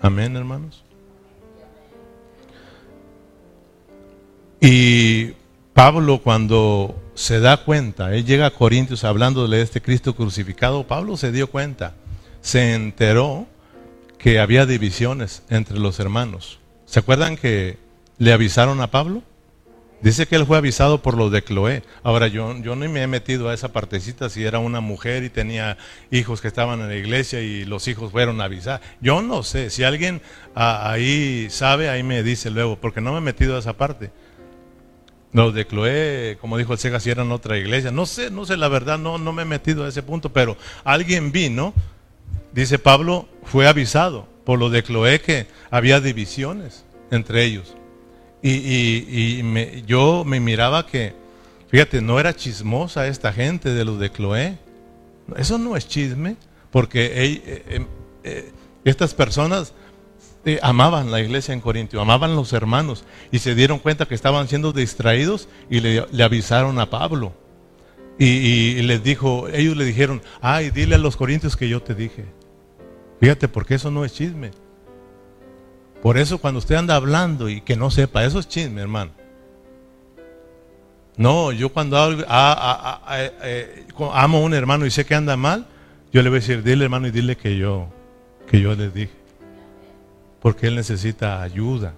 [0.00, 0.84] Amén, hermanos.
[4.60, 5.32] Y
[5.72, 11.16] Pablo cuando se da cuenta, él llega a Corintios hablándole de este Cristo crucificado, Pablo
[11.16, 11.94] se dio cuenta,
[12.40, 13.46] se enteró
[14.18, 16.58] que había divisiones entre los hermanos.
[16.86, 17.78] ¿Se acuerdan que
[18.18, 19.22] le avisaron a Pablo?
[20.00, 21.82] Dice que él fue avisado por los de Cloé.
[22.04, 25.30] Ahora yo, yo no me he metido a esa partecita si era una mujer y
[25.30, 25.76] tenía
[26.12, 28.80] hijos que estaban en la iglesia y los hijos fueron a avisar.
[29.00, 30.22] Yo no sé, si alguien
[30.54, 34.12] ahí sabe, ahí me dice luego, porque no me he metido a esa parte.
[35.32, 37.90] Los de Cloé, como dijo el Sega, si eran otra iglesia.
[37.90, 40.56] No sé, no sé la verdad, no, no me he metido a ese punto, pero
[40.84, 41.74] alguien vino,
[42.52, 47.74] dice Pablo, fue avisado por los de Cloé que había divisiones entre ellos.
[48.42, 51.14] Y, me, yo me miraba que,
[51.68, 54.58] fíjate, no era chismosa esta gente de los de Cloé.
[55.36, 56.36] Eso no es chisme,
[56.70, 57.86] porque eh, em,
[58.24, 58.52] eh,
[58.84, 59.74] estas personas
[60.44, 64.48] eh, amaban la iglesia en Corintio, amaban los hermanos y se dieron cuenta que estaban
[64.48, 67.32] siendo distraídos y le, avisaron a Pablo.
[68.20, 71.94] Y, y, les dijo, ellos le dijeron, ay, dile a los corintios que yo te
[71.94, 72.24] dije.
[73.20, 74.50] Fíjate, porque eso no es chisme.
[76.02, 79.10] Por eso cuando usted anda hablando y que no sepa, eso es chisme, hermano.
[81.16, 85.16] No, yo cuando ah, ah, ah, eh, eh, amo a un hermano y sé que
[85.16, 85.66] anda mal,
[86.12, 87.88] yo le voy a decir, dile hermano y dile que yo,
[88.48, 89.12] que yo les dije.
[90.40, 91.94] Porque él necesita ayuda.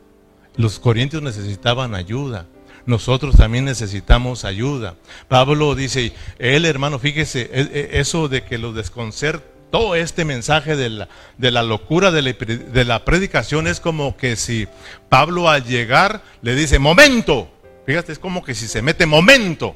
[0.57, 2.47] Los corintios necesitaban ayuda.
[2.87, 4.95] Nosotros también necesitamos ayuda.
[5.29, 10.77] Pablo dice, él hermano, fíjese, e, e, eso de que lo desconcerta todo este mensaje
[10.77, 14.67] de la, de la locura de la, de la, predicación es como que si
[15.09, 17.49] Pablo al llegar le dice, momento,
[17.87, 19.75] fíjate, es como que si se mete momento.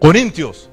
[0.00, 0.70] Corintios,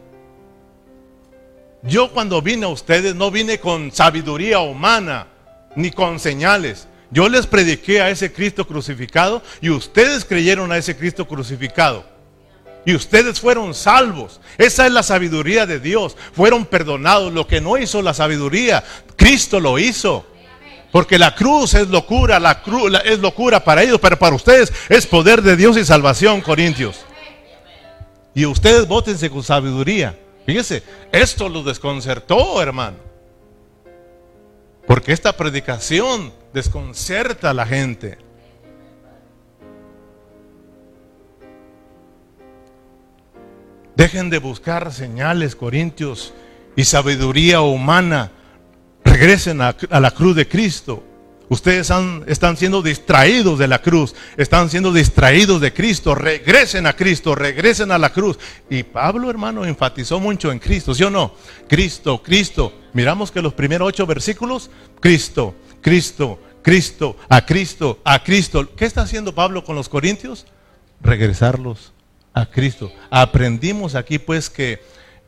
[1.84, 5.28] yo cuando vine a ustedes no vine con sabiduría humana
[5.76, 6.88] ni con señales.
[7.12, 12.13] Yo les prediqué a ese Cristo crucificado y ustedes creyeron a ese Cristo crucificado
[12.86, 14.40] y ustedes fueron salvos.
[14.58, 16.18] Esa es la sabiduría de Dios.
[16.34, 17.32] Fueron perdonados.
[17.32, 18.84] Lo que no hizo la sabiduría,
[19.16, 20.26] Cristo lo hizo.
[20.92, 25.08] Porque la cruz es locura, la cruz es locura para ellos, pero para ustedes es
[25.08, 27.06] poder de Dios y salvación, Corintios.
[28.36, 30.16] Y ustedes votense con sabiduría.
[30.46, 32.98] Fíjese, esto los desconcertó, hermano.
[34.86, 38.18] Porque esta predicación desconcerta a la gente.
[43.96, 46.34] Dejen de buscar señales, Corintios,
[46.76, 48.32] y sabiduría humana.
[49.06, 51.04] Regresen a, la cruz de Cristo.
[51.50, 51.92] Ustedes
[52.26, 56.16] están siendo distraídos de la cruz, están siendo distraídos de Cristo.
[56.16, 58.40] Regresen a Cristo, regresen a la cruz.
[58.70, 61.36] Y Pablo, hermano, enfatizó mucho en Cristo, ¿sí o no?
[61.68, 62.74] Cristo, Cristo.
[62.94, 68.74] Miramos que los primeros ocho versículos, Cristo, Cristo, Cristo, a Cristo, a Cristo.
[68.76, 70.48] ¿Qué está haciendo Pablo con los corintios?
[71.02, 71.94] Regresarlos
[72.34, 72.92] a Cristo.
[73.10, 74.82] Aprendimos aquí pues que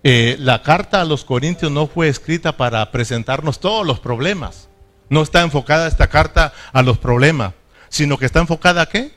[0.03, 4.69] eh, la carta a los Corintios no fue escrita para presentarnos todos los problemas.
[5.09, 7.53] No está enfocada esta carta a los problemas,
[7.89, 9.11] sino que está enfocada a qué?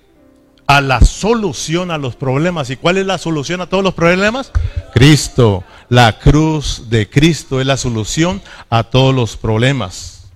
[0.67, 2.71] A la solución a los problemas.
[2.71, 4.53] ¿Y cuál es la solución a todos los problemas?
[4.93, 5.65] Cristo.
[5.89, 10.31] La cruz de Cristo es la solución a todos los problemas.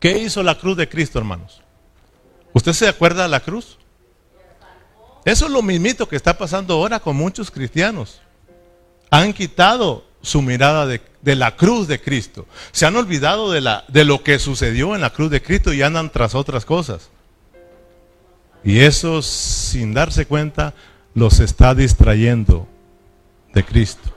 [0.00, 1.62] ¿Qué hizo la cruz de Cristo, hermanos?
[2.52, 3.78] ¿Usted se acuerda de la cruz?
[5.24, 8.20] Eso es lo mismito que está pasando ahora con muchos cristianos.
[9.10, 11.00] Han quitado su mirada de,
[11.36, 12.46] la cruz de Cristo.
[12.72, 16.10] Se han olvidado de, de lo que sucedió en la cruz de Cristo y andan
[16.10, 17.10] tras otras cosas.
[18.64, 20.74] Y eso, sin darse cuenta,
[21.14, 22.68] los está distrayendo
[23.52, 24.14] de Cristo,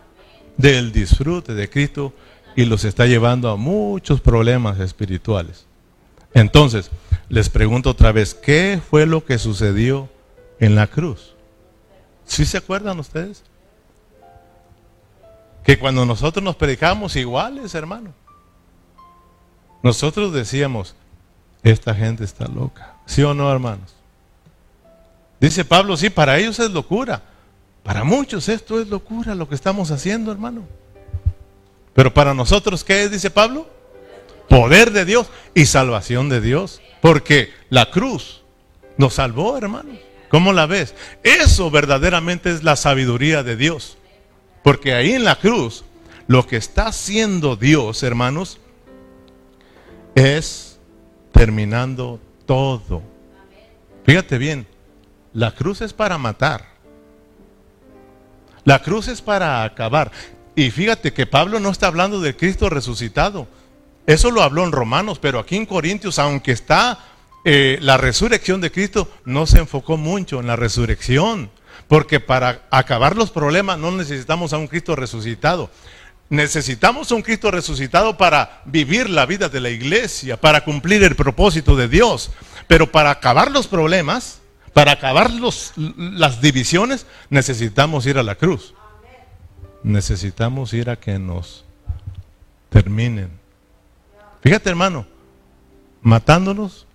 [0.57, 2.13] del disfrute de Cristo
[2.55, 5.65] y los está llevando a muchos problemas espirituales.
[6.33, 6.91] Entonces,
[7.27, 10.09] les pregunto otra vez, ¿qué fue lo que sucedió
[10.59, 11.35] en la cruz.
[12.25, 13.43] ¿Sí se acuerdan ustedes?
[15.63, 18.13] Que cuando nosotros nos predicamos iguales, hermano,
[19.81, 20.95] nosotros decíamos,
[21.63, 22.95] esta gente está loca.
[23.05, 23.93] ¿Sí o no, hermanos?
[25.39, 27.21] Dice Pablo, sí, para ellos es locura.
[27.83, 30.63] Para muchos esto es locura lo que estamos haciendo, hermano.
[31.93, 33.11] Pero para nosotros, ¿qué es?
[33.11, 33.69] Dice Pablo.
[34.49, 36.81] Poder de Dios y salvación de Dios.
[37.01, 38.43] Porque la cruz
[38.97, 39.93] nos salvó, hermano.
[40.35, 40.93] ¿Cómo la ves?
[41.23, 43.97] Eso verdaderamente es la sabiduría de Dios.
[44.65, 45.85] Porque ahí en la cruz,
[46.27, 48.59] lo que está haciendo Dios, hermanos,
[50.13, 50.77] es
[51.31, 53.01] terminando todo.
[54.05, 54.67] Fíjate bien,
[55.31, 56.65] la cruz es para matar.
[58.65, 60.11] La cruz es para acabar.
[60.53, 63.47] Y fíjate que Pablo no está hablando de Cristo resucitado.
[64.05, 66.99] Eso lo habló en Romanos, pero aquí en Corintios, aunque está
[67.45, 71.51] eh, la resurrección de Cristo no se enfocó mucho en la resurrección.
[71.87, 75.69] Porque para acabar los problemas no necesitamos a un Cristo resucitado.
[76.29, 81.15] Necesitamos a un Cristo resucitado para vivir la vida de la iglesia, para cumplir el
[81.15, 82.31] propósito de Dios.
[82.67, 84.41] Pero para acabar los problemas,
[84.73, 85.29] para acabar
[85.75, 88.73] las divisiones, necesitamos ir a la cruz.
[89.83, 91.63] Necesitamos ir a que nos
[92.69, 93.29] terminen.
[94.41, 95.05] Fíjate hermano,
[96.01, 96.87] matándonos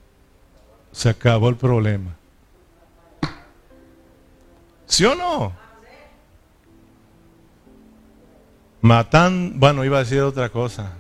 [0.93, 2.17] se acabó el problema.
[4.87, 5.53] ¿Sí o no?
[8.81, 10.93] Matan, bueno, iba a decir otra cosa,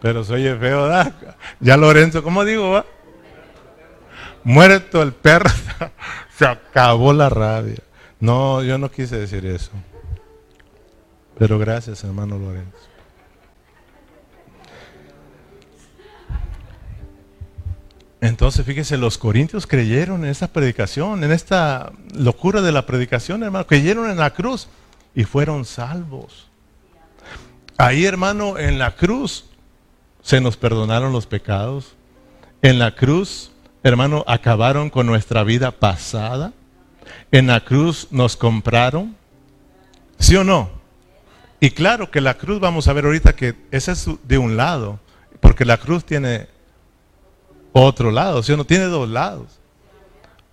[0.00, 0.88] pero soy feo.
[1.60, 2.84] Ya Lorenzo, ¿cómo digo?
[4.44, 5.50] Muerto el perro,
[6.38, 7.82] se acabó la rabia.
[8.20, 9.72] No, yo no quise decir eso.
[11.38, 12.87] Pero gracias, hermano Lorenzo.
[18.20, 23.66] Entonces, fíjese, los corintios creyeron en esta predicación, en esta locura de la predicación, hermano.
[23.66, 24.68] Creyeron en la cruz
[25.14, 26.48] y fueron salvos.
[27.76, 29.44] Ahí, hermano, en la cruz
[30.22, 31.94] se nos perdonaron los pecados.
[32.60, 33.52] En la cruz,
[33.84, 36.52] hermano, acabaron con nuestra vida pasada.
[37.30, 39.16] En la cruz nos compraron.
[40.18, 40.70] ¿Sí o no?
[41.60, 44.98] Y claro que la cruz, vamos a ver ahorita que esa es de un lado,
[45.40, 46.48] porque la cruz tiene
[47.72, 48.64] otro lado, ¿sí o no?
[48.64, 49.58] Tiene dos lados.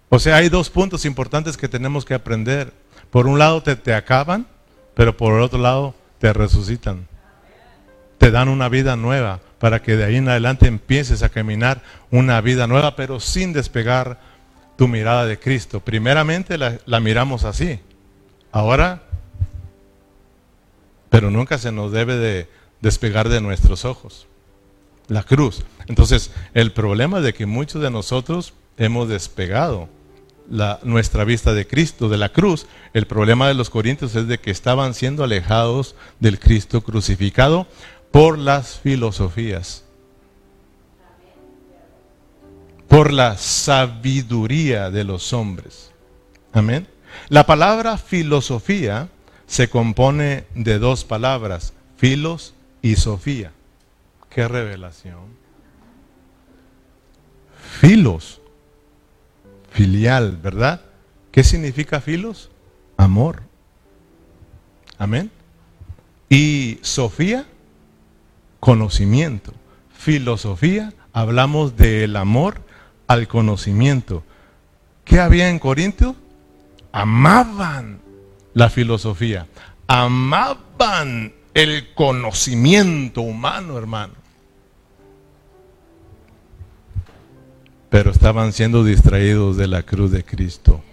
[0.10, 2.74] O sea, hay dos puntos importantes que tenemos que aprender.
[3.10, 4.46] Por un lado te, te acaban,
[4.94, 7.08] pero por el otro lado te resucitan.
[8.18, 12.40] Te dan una vida nueva para que de ahí en adelante empieces a caminar una
[12.42, 14.20] vida nueva, pero sin despegar
[14.78, 15.80] tu mirada de Cristo.
[15.80, 17.80] Primeramente la, la miramos así.
[18.52, 19.04] Ahora,
[21.10, 22.50] pero nunca se nos debe de
[22.82, 24.28] despegar de nuestros ojos
[25.08, 25.64] la cruz.
[25.88, 29.90] Entonces, el problema de que muchos de nosotros hemos despegado
[30.50, 34.40] la, nuestra vista de Cristo, de la cruz, el problema de los corintios es de
[34.40, 37.68] que estaban siendo alejados del Cristo crucificado
[38.12, 39.84] por las filosofías,
[42.88, 45.92] por la sabiduría de los hombres.
[46.54, 46.88] Amén.
[47.30, 49.10] La palabra filosofía
[49.48, 53.52] se compone de dos palabras, filos y sofía.
[54.36, 55.30] Qué revelación.
[57.80, 58.42] Filos.
[59.72, 60.82] Filial, ¿verdad?
[61.32, 62.52] ¿Qué significa filos?
[62.98, 63.44] Amor.
[64.98, 65.32] Amén.
[66.28, 67.46] Y Sofía,
[68.60, 69.54] conocimiento.
[69.98, 72.60] Filosofía, hablamos del amor
[73.08, 74.22] al conocimiento.
[75.06, 76.14] ¿Qué había en Corintios?
[76.92, 78.02] Amaban
[78.54, 79.48] la filosofía.
[79.88, 84.25] Amaban el conocimiento humano, hermano.
[87.96, 90.84] Pero estaban siendo distraídos de la cruz de Cristo.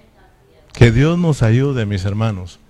[0.72, 2.60] Que Dios nos ayude, mis hermanos,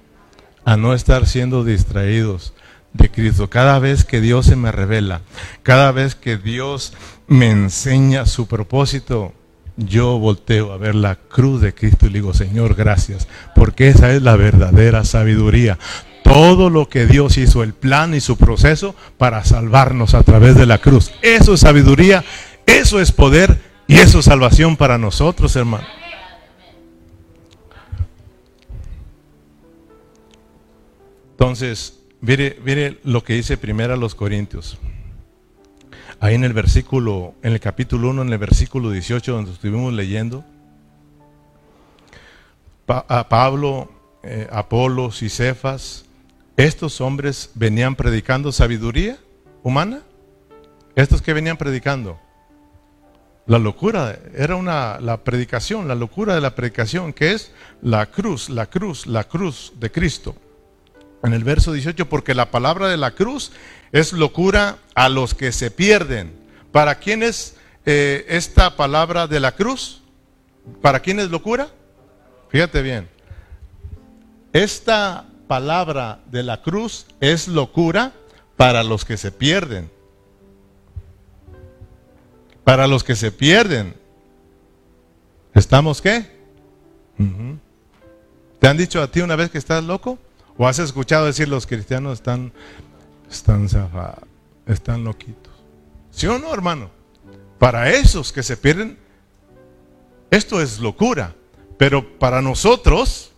[0.64, 2.54] a no estar siendo distraídos
[2.94, 3.50] de Cristo.
[3.50, 5.20] Cada vez que Dios se me revela,
[5.62, 6.94] cada vez que Dios
[7.26, 9.34] me enseña su propósito,
[9.76, 14.14] yo volteo a ver la cruz de Cristo y le digo, Señor, gracias, porque esa
[14.14, 15.78] es la verdadera sabiduría.
[16.24, 20.64] Todo lo que Dios hizo, el plan y su proceso para salvarnos a través de
[20.64, 21.12] la cruz.
[21.20, 22.24] Eso es sabiduría,
[22.64, 25.86] eso es poder y eso es salvación para nosotros, hermano.
[31.32, 34.78] Entonces, mire, mire lo que dice primero a los Corintios.
[36.20, 40.42] Ahí en el versículo, en el capítulo 1, en el versículo 18, donde estuvimos leyendo,
[42.88, 45.22] a Pablo, eh, Apolos
[46.56, 49.18] estos hombres venían predicando sabiduría
[49.62, 50.00] humana.
[50.96, 52.18] Estos que venían predicando
[53.46, 57.50] la locura era una la predicación, la locura de la predicación, que es
[57.80, 60.36] la cruz, la cruz, la cruz de Cristo.
[61.24, 63.52] En el verso 18, porque la palabra de la cruz
[63.90, 66.32] es locura a los que se pierden.
[66.70, 70.02] ¿Para quién es eh, esta palabra de la cruz?
[70.80, 71.68] ¿Para quién es locura?
[72.48, 73.08] Fíjate bien.
[74.52, 78.12] Esta palabra de la cruz es locura
[78.56, 79.90] para los que se pierden
[82.64, 83.94] para los que se pierden.
[85.54, 86.42] ¿Estamos qué?
[88.58, 90.18] ¿Te han dicho a ti una vez que estás loco?
[90.56, 92.52] ¿O has escuchado decir los cristianos están,
[93.30, 94.24] están zafados,
[94.66, 95.52] están loquitos?
[96.10, 96.90] ¿Sí o no, hermano?
[97.58, 98.98] Para esos que se pierden,
[100.30, 101.34] esto es locura.
[101.78, 103.32] Pero para nosotros,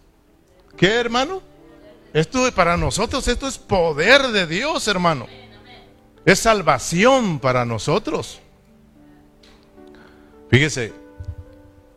[0.77, 1.41] ¿qué, hermano?
[2.13, 5.27] Esto para nosotros, esto es poder de Dios, hermano.
[6.25, 8.41] Es salvación para nosotros.
[10.49, 10.93] Fíjese,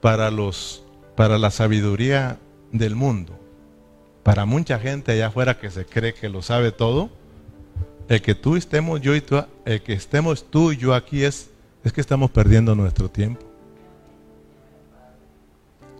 [0.02, 0.84] para los
[1.16, 2.38] para la sabiduría
[2.72, 3.40] del mundo,
[4.22, 7.10] para mucha gente allá afuera que se cree que lo sabe todo,
[8.08, 11.50] el que tú estemos yo y tú, el que estemos tú y yo aquí es,
[11.84, 13.42] es que estamos perdiendo nuestro tiempo.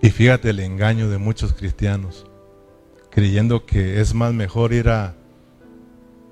[0.02, 2.28] Y fíjate el engaño de muchos cristianos,
[3.10, 5.16] creyendo que es más mejor ir a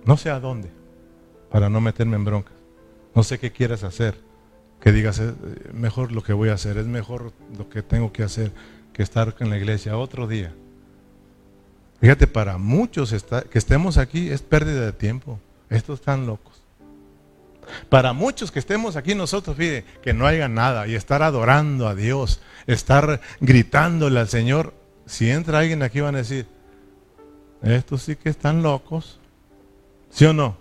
[0.05, 0.69] no sé a dónde,
[1.49, 2.53] para no meterme en broncas.
[3.15, 4.15] No sé qué quieres hacer,
[4.85, 5.33] que digas, es
[5.73, 8.51] mejor lo que voy a hacer, es mejor lo que tengo que hacer
[8.93, 10.53] que estar en la iglesia otro día.
[11.99, 13.11] Fíjate, para muchos
[13.49, 15.39] que estemos aquí es pérdida de tiempo.
[15.71, 16.61] Estos están locos.
[17.89, 21.95] Para muchos que estemos aquí nosotros, fíjate, que no haya nada y estar adorando a
[21.95, 24.75] Dios, estar gritándole al Señor,
[25.07, 26.45] si entra alguien aquí van a decir,
[27.63, 29.19] estos sí que están locos.
[30.11, 30.57] ¿Sí o no?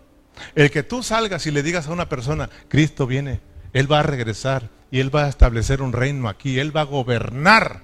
[0.55, 3.41] El que tú salgas y le digas a una persona, Cristo viene,
[3.75, 6.85] Él va a regresar y Él va a establecer un reino aquí, Él va a
[6.85, 7.83] gobernar.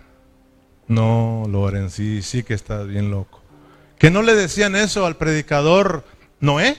[0.89, 3.43] No, Loren, sí, sí que estás bien loco.
[3.99, 6.05] ¿Que no le decían eso al predicador
[6.41, 6.79] Noé?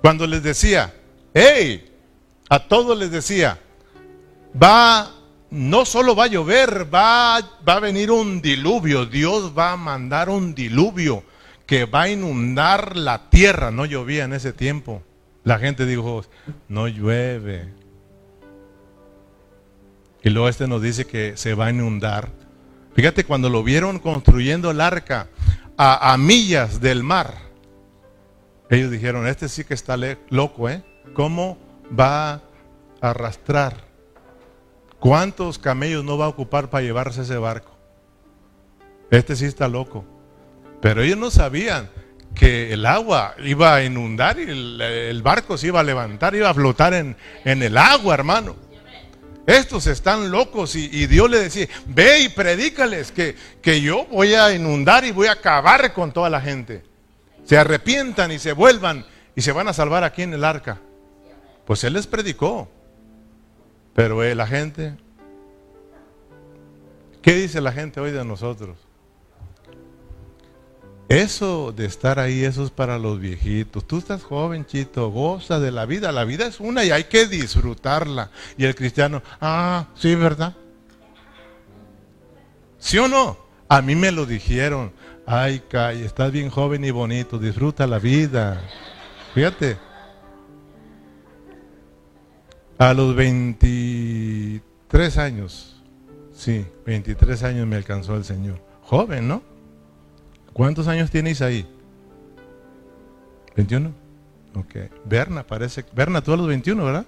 [0.00, 0.94] Cuando les decía,
[1.34, 1.92] hey,
[2.48, 3.58] a todos les decía,
[4.60, 5.12] va,
[5.50, 10.28] no solo va a llover, va, va a venir un diluvio, Dios va a mandar
[10.28, 11.24] un diluvio
[11.66, 13.70] que va a inundar la tierra.
[13.70, 15.02] No llovía en ese tiempo.
[15.44, 16.24] La gente dijo,
[16.68, 17.68] no llueve.
[20.22, 22.30] Y luego este nos dice que se va a inundar.
[22.94, 25.28] Fíjate, cuando lo vieron construyendo el arca
[25.76, 27.34] a, millas del mar,
[28.70, 29.96] ellos dijeron, este sí que está
[30.30, 30.82] loco, ¿eh?
[31.12, 31.58] ¿Cómo
[31.98, 32.40] va a
[33.02, 33.84] arrastrar?
[34.98, 37.72] ¿Cuántos camellos no va a ocupar para llevarse ese barco?
[39.10, 40.06] Este sí está loco.
[40.80, 41.90] Pero ellos no sabían
[42.34, 46.54] que el agua iba a inundar y el, barco se iba a levantar, iba a
[46.54, 48.56] flotar en, el agua, hermano.
[49.46, 54.52] Estos están locos y, Dios le decía, ve y predícales que, que yo voy a
[54.52, 56.82] inundar y voy a acabar con toda la gente.
[57.44, 59.04] Se arrepientan y se vuelvan
[59.36, 60.80] y se van a salvar aquí en el arca.
[61.66, 62.68] Pues Él les predicó.
[63.94, 64.96] Pero eh, la gente,
[67.22, 68.83] ¿qué dice la gente hoy de nosotros?
[71.14, 73.86] Eso de estar ahí, eso es para los viejitos.
[73.86, 76.10] Tú estás joven, chito, goza de la vida.
[76.10, 78.32] La vida es una y hay que disfrutarla.
[78.58, 80.56] Y el cristiano, ah, sí, ¿verdad?
[82.80, 83.36] ¿Sí o no?
[83.68, 84.92] A mí me lo dijeron.
[85.24, 88.60] Ay, Kai, estás bien joven y bonito, disfruta la vida.
[89.34, 89.76] Fíjate.
[92.76, 95.80] A los 23 años,
[96.34, 98.60] sí, 23 años me alcanzó el Señor.
[98.82, 99.53] Joven, ¿no?
[100.54, 101.66] ¿Cuántos años tienes ahí?
[103.56, 103.92] ¿21?
[104.54, 104.76] Ok.
[105.04, 105.84] Berna parece.
[105.92, 107.04] Berna, tú a los 21, ¿verdad?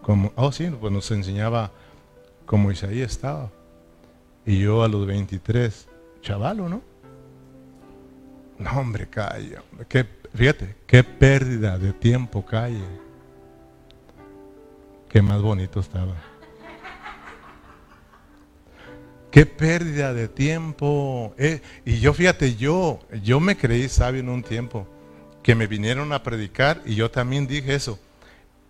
[0.00, 1.70] Como, oh, sí, pues nos enseñaba
[2.46, 3.50] como Isaí estaba.
[4.46, 5.86] Y yo a los 23,
[6.22, 6.82] chavalo, ¿no?
[8.58, 9.62] No, hombre, calla.
[9.86, 12.84] Qué, fíjate, qué pérdida de tiempo, calle.
[15.10, 16.14] Qué más bonito estaba.
[19.34, 21.34] Qué pérdida de tiempo.
[21.38, 24.86] Eh, y yo fíjate, yo, yo me creí sabio en un tiempo,
[25.42, 27.98] que me vinieron a predicar y yo también dije eso.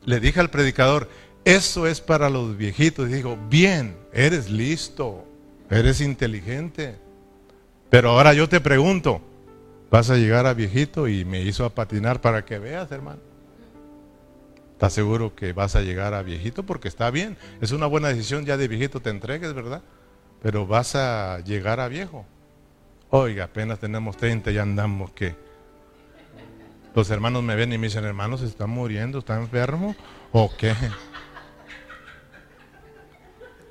[0.07, 1.11] Le dije al predicador,
[1.45, 3.11] eso es para los viejitos.
[3.11, 5.27] Y dijo, bien, eres listo,
[5.69, 6.97] eres inteligente.
[7.91, 9.21] Pero ahora yo te pregunto,
[9.91, 13.21] vas a llegar a viejito y me hizo a patinar para que veas, hermano.
[14.73, 16.63] ¿Estás seguro que vas a llegar a viejito?
[16.63, 19.83] Porque está bien, es una buena decisión ya de viejito te entregues, ¿verdad?
[20.45, 22.27] Pero vas a llegar a viejo.
[23.09, 25.35] Oiga, apenas tenemos 30 y andamos que
[26.95, 29.21] los hermanos me ven y me dicen, hermanos, ¿se está muriendo?
[29.21, 29.97] ¿Está enfermo?
[30.33, 30.75] ¿O qué?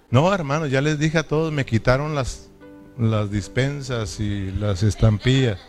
[0.10, 2.50] No, hermanos, ya les dije a todos, me quitaron las,
[2.98, 5.60] las dispensas y las estampillas.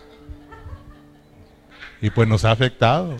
[2.00, 3.14] Y pues nos ha afectado.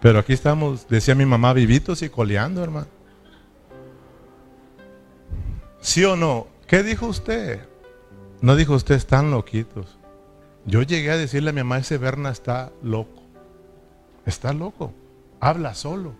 [0.00, 2.99] Pero aquí estamos, decía mi mamá, vivitos y coleando, hermano.
[5.80, 6.46] ¿Sí o no?
[6.66, 7.60] ¿Qué dijo usted?
[8.40, 9.98] No dijo usted, están loquitos.
[10.66, 13.22] Yo llegué a decirle a mi mamá, ese Berna está loco.
[14.26, 14.92] Está loco.
[15.40, 16.14] Habla solo.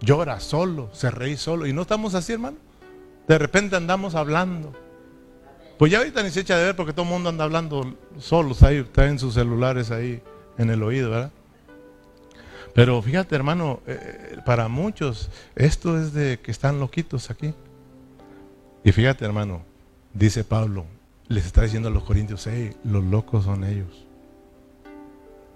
[0.00, 0.90] Llora solo.
[0.92, 1.66] Se reí solo.
[1.66, 2.56] Y no estamos así, hermano.
[3.26, 4.72] De repente andamos hablando.
[5.78, 8.62] Pues ya ahorita ni se echa de ver porque todo el mundo anda hablando solos
[8.62, 10.22] ahí, está en sus celulares ahí
[10.58, 11.32] en el oído, ¿verdad?
[12.74, 17.54] Pero fíjate, hermano, eh, para muchos esto es de que están loquitos aquí.
[18.82, 19.62] Y fíjate, hermano,
[20.14, 20.86] dice Pablo,
[21.28, 24.06] les está diciendo a los corintios, hey, los locos son ellos.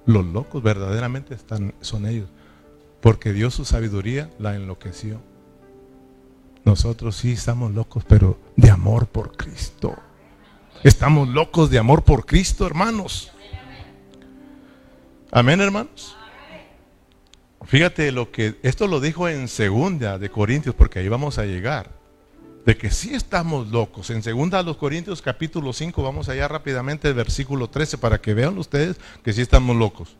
[0.06, 2.28] Los locos verdaderamente están, son ellos.
[3.00, 5.20] Porque Dios su sabiduría la enloqueció.
[6.64, 9.96] nosotros sí estamos locos, pero de amor por Cristo.
[10.82, 13.32] Estamos locos de amor por Cristo, hermanos.
[15.30, 16.16] Amén, hermanos.
[17.64, 21.90] Fíjate lo que esto lo dijo en segunda de Corintios, porque ahí vamos a llegar.
[22.64, 24.08] De que sí estamos locos.
[24.10, 28.32] En segunda de los Corintios capítulo 5, vamos allá rápidamente, el versículo 13, para que
[28.32, 30.16] vean ustedes que sí estamos locos.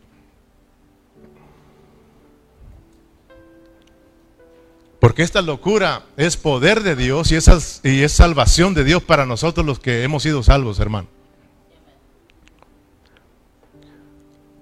[4.99, 9.25] Porque esta locura es poder de Dios y es, y es salvación de Dios para
[9.25, 11.07] nosotros los que hemos sido salvos, hermano.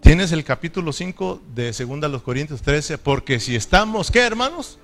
[0.02, 4.78] Tienes el capítulo 5 de 2 los Corintios 13, porque si estamos, ¿qué hermanos?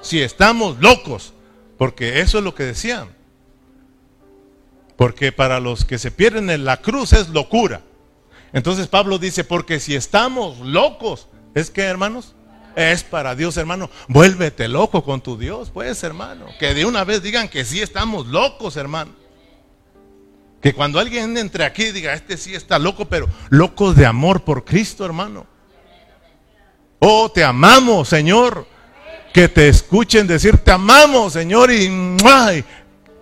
[0.00, 1.34] Si estamos locos,
[1.78, 3.08] porque eso es lo que decían.
[4.96, 7.82] Porque para los que se pierden en la cruz es locura.
[8.52, 12.34] Entonces Pablo dice, porque si estamos locos, ¿es que hermanos?
[12.74, 13.90] Es para Dios, hermano.
[14.08, 16.46] Vuélvete loco con tu Dios, pues, hermano.
[16.58, 19.12] Que de una vez digan que sí estamos locos, hermano.
[20.60, 24.64] Que cuando alguien entre aquí diga, este sí está loco, pero locos de amor por
[24.64, 25.46] Cristo, hermano.
[26.98, 28.66] Oh, te amamos, Señor.
[29.36, 31.70] Que te escuchen decir, te amamos, Señor.
[31.70, 31.90] Y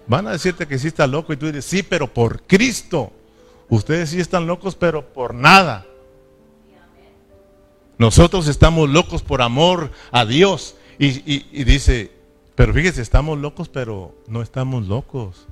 [0.06, 3.10] van a decirte que sí está loco y tú dices, sí, pero por Cristo.
[3.68, 5.84] Ustedes sí están locos, pero por nada.
[7.98, 10.76] Nosotros estamos locos por amor a Dios.
[11.00, 12.12] Y, dice,
[12.54, 15.48] pero fíjese, estamos locos, pero no estamos locos.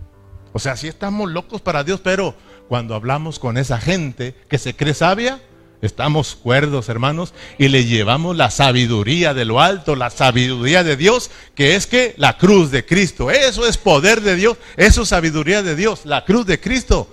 [0.53, 2.37] O sea, sí estamos locos para Dios, pero
[2.69, 5.41] cuando hablamos con esa gente que se cree sabia,
[5.83, 11.30] estamos cuerdos, hermanos, y le llevamos la sabiduría de lo alto, la sabiduría de Dios,
[11.55, 15.62] que es que la cruz de Cristo, eso es poder de Dios, eso es sabiduría
[15.62, 17.11] de Dios, la cruz de Cristo.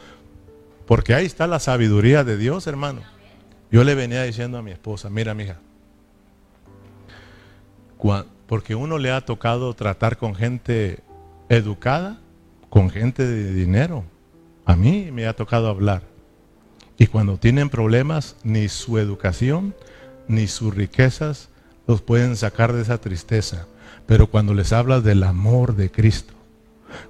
[0.86, 3.02] Porque ahí está la sabiduría de Dios, hermano.
[3.72, 5.58] Yo le venía diciendo a mi esposa, mira, mija,
[8.48, 11.00] porque uno le ha tocado tratar con gente
[11.50, 12.20] educada,
[12.70, 14.06] con gente de dinero.
[14.66, 16.04] A mí me ha tocado hablar.
[17.00, 19.74] Y cuando tienen problemas, ni su educación,
[20.28, 21.50] ni sus riquezas
[21.88, 23.66] los pueden sacar de esa tristeza.
[24.06, 26.34] Pero cuando les hablas del amor de Cristo,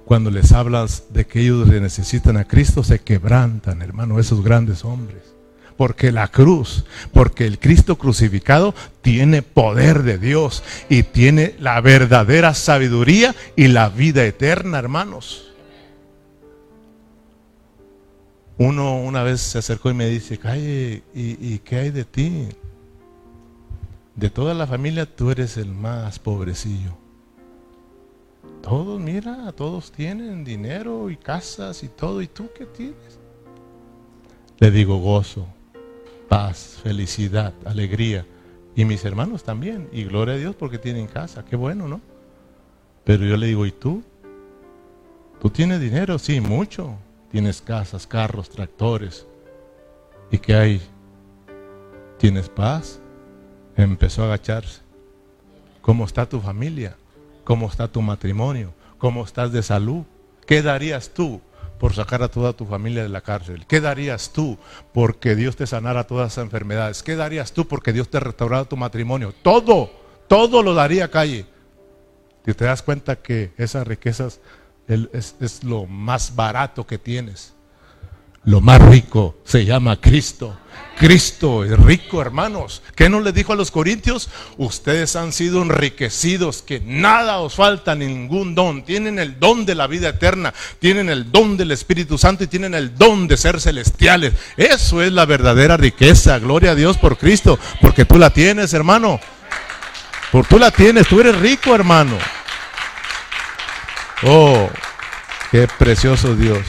[0.04, 5.30] cuando les hablas de que ellos necesitan a Cristo, se quebrantan, hermano, esos grandes hombres
[5.80, 12.52] porque la cruz, porque el Cristo crucificado tiene poder de Dios y tiene la verdadera
[12.52, 15.49] sabiduría y la vida eterna, hermanos.
[18.60, 22.46] Uno una vez se acercó y me dice, Calle, ¿y, ¿y qué hay de ti?
[24.14, 26.94] De toda la familia tú eres el más pobrecillo.
[28.60, 32.20] Todos, mira, todos tienen dinero y casas y todo.
[32.20, 33.18] ¿Y tú qué tienes?
[34.58, 35.46] Le digo gozo,
[36.28, 38.26] paz, felicidad, alegría.
[38.76, 39.88] Y mis hermanos también.
[39.90, 41.46] Y gloria a Dios porque tienen casa.
[41.46, 42.02] Qué bueno, ¿no?
[43.04, 44.02] Pero yo le digo, ¿y tú?
[45.40, 46.18] ¿Tú tienes dinero?
[46.18, 46.98] Sí, mucho.
[47.30, 49.26] Tienes casas, carros, tractores.
[50.30, 50.82] ¿Y qué hay?
[52.18, 53.00] ¿Tienes paz?
[53.76, 54.80] Empezó a agacharse.
[55.80, 56.96] ¿Cómo está tu familia?
[57.44, 58.74] ¿Cómo está tu matrimonio?
[58.98, 60.04] ¿Cómo estás de salud?
[60.46, 61.40] ¿Qué darías tú
[61.78, 63.64] por sacar a toda tu familia de la cárcel?
[63.66, 64.58] ¿Qué darías tú
[64.92, 67.02] porque Dios te sanara todas esas enfermedades?
[67.02, 69.32] ¿Qué darías tú porque Dios te restaurara tu matrimonio?
[69.42, 69.90] Todo,
[70.28, 71.46] todo lo daría calle.
[72.44, 74.40] Si te das cuenta que esas riquezas
[75.12, 77.54] es, es lo más barato que tienes.
[78.44, 80.56] Lo más rico se llama Cristo.
[80.96, 82.82] Cristo es rico, hermanos.
[82.94, 84.28] ¿Qué no le dijo a los corintios?
[84.58, 88.84] Ustedes han sido enriquecidos, que nada os falta, ningún don.
[88.84, 92.74] Tienen el don de la vida eterna, tienen el don del Espíritu Santo y tienen
[92.74, 94.34] el don de ser celestiales.
[94.56, 96.38] Eso es la verdadera riqueza.
[96.38, 99.20] Gloria a Dios por Cristo, porque tú la tienes, hermano.
[100.32, 102.16] Por tú la tienes, tú eres rico, hermano.
[104.22, 104.68] Oh,
[105.50, 106.66] qué precioso Dios.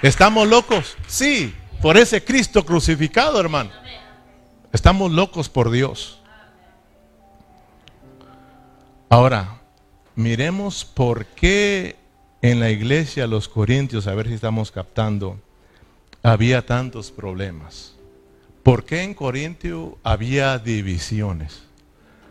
[0.00, 0.96] ¿Estamos locos?
[1.06, 3.70] Sí, por ese Cristo crucificado, hermano.
[4.72, 6.18] Estamos locos por Dios.
[9.10, 9.60] Ahora,
[10.14, 11.96] miremos por qué
[12.40, 15.38] en la iglesia los corintios, a ver si estamos captando,
[16.22, 17.94] había tantos problemas.
[18.62, 21.62] ¿Por qué en Corintio había divisiones?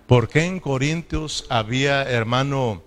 [0.07, 2.81] ¿Por qué en Corintios había, hermano,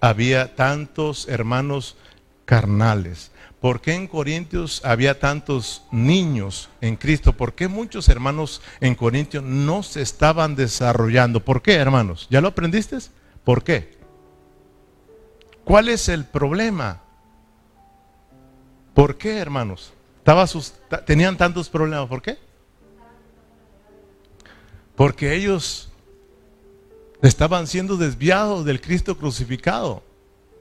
[0.00, 1.96] había tantos hermanos
[2.44, 3.30] carnales?
[3.60, 7.32] ¿Por qué en Corintios había tantos niños en Cristo?
[7.32, 11.44] ¿Por qué muchos hermanos en Corintios no se estaban desarrollando?
[11.44, 12.26] ¿Por qué, hermanos?
[12.30, 12.98] ¿Ya lo aprendiste?
[13.44, 13.96] ¿Por qué?
[15.64, 17.02] ¿Cuál es el problema?
[18.94, 19.92] ¿Por qué, hermanos?
[21.04, 22.08] tenían tantos problemas.
[22.08, 22.38] ¿Por qué?
[24.96, 25.90] Porque ellos
[27.22, 30.02] estaban siendo desviados del Cristo crucificado.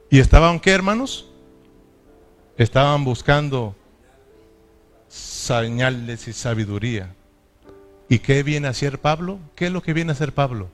[0.10, 1.28] ¿Y estaban qué, hermanos?
[2.58, 3.76] Estaban buscando
[5.08, 7.14] señales y sabiduría.
[8.08, 9.40] ¿Y qué viene a hacer Pablo?
[9.56, 10.70] ¿Qué es lo que viene a hacer Pablo?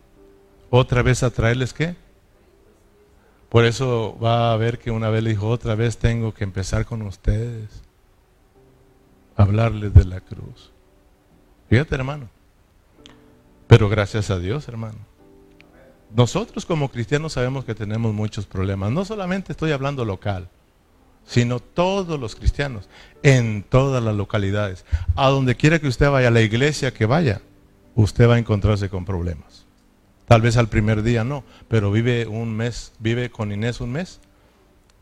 [0.69, 1.95] Otra vez a traerles qué?
[3.49, 6.86] Por eso va a ver que una vez le dijo, otra vez tengo que empezar
[6.86, 7.84] con ustedes,
[9.36, 10.71] hablarles de la cruz.
[11.69, 12.29] Fíjate, hermano.
[13.67, 15.11] Pero gracias a Dios, hermano.
[16.16, 18.91] Nosotros como cristianos sabemos que tenemos muchos problemas.
[18.91, 20.49] No solamente estoy hablando local,
[21.26, 22.89] sino todos los cristianos,
[23.24, 24.86] en todas las localidades.
[25.16, 27.41] A donde quiera que usted vaya, a la iglesia que vaya,
[27.95, 29.66] usted va a encontrarse con problemas.
[30.28, 34.20] Tal vez al primer día no, pero vive un mes, vive con Inés un mes,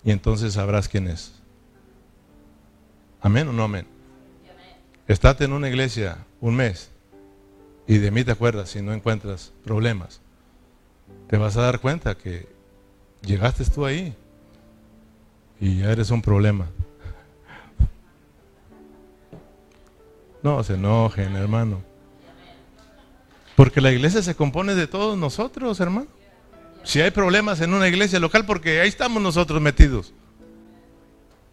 [0.04, 1.34] y entonces sabrás quién es.
[3.22, 3.86] Amén o no amén.
[5.08, 6.92] Estate en una iglesia un mes
[7.88, 10.22] y de mí te acuerdas si no encuentras problemas.
[11.30, 12.48] Te vas a dar cuenta que
[13.22, 14.16] llegaste tú ahí
[15.60, 16.68] y ya eres un problema.
[20.42, 21.84] No se enojen, hermano.
[23.56, 26.08] Porque la iglesia se compone de todos nosotros, hermano.
[26.84, 30.14] Si hay problemas en una iglesia local, porque ahí estamos nosotros metidos.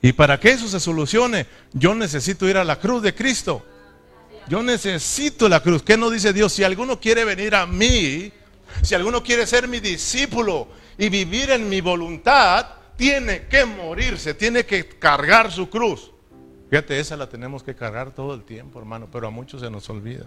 [0.00, 3.66] Y para que eso se solucione, yo necesito ir a la cruz de Cristo.
[4.48, 5.82] Yo necesito la cruz.
[5.82, 6.52] ¿Qué no dice Dios?
[6.52, 8.32] Si alguno quiere venir a mí,
[8.82, 14.64] si alguno quiere ser mi discípulo y vivir en mi voluntad, tiene que morirse, tiene
[14.64, 16.10] que cargar su cruz.
[16.70, 19.88] Fíjate, esa la tenemos que cargar todo el tiempo, hermano, pero a muchos se nos
[19.88, 20.26] olvida.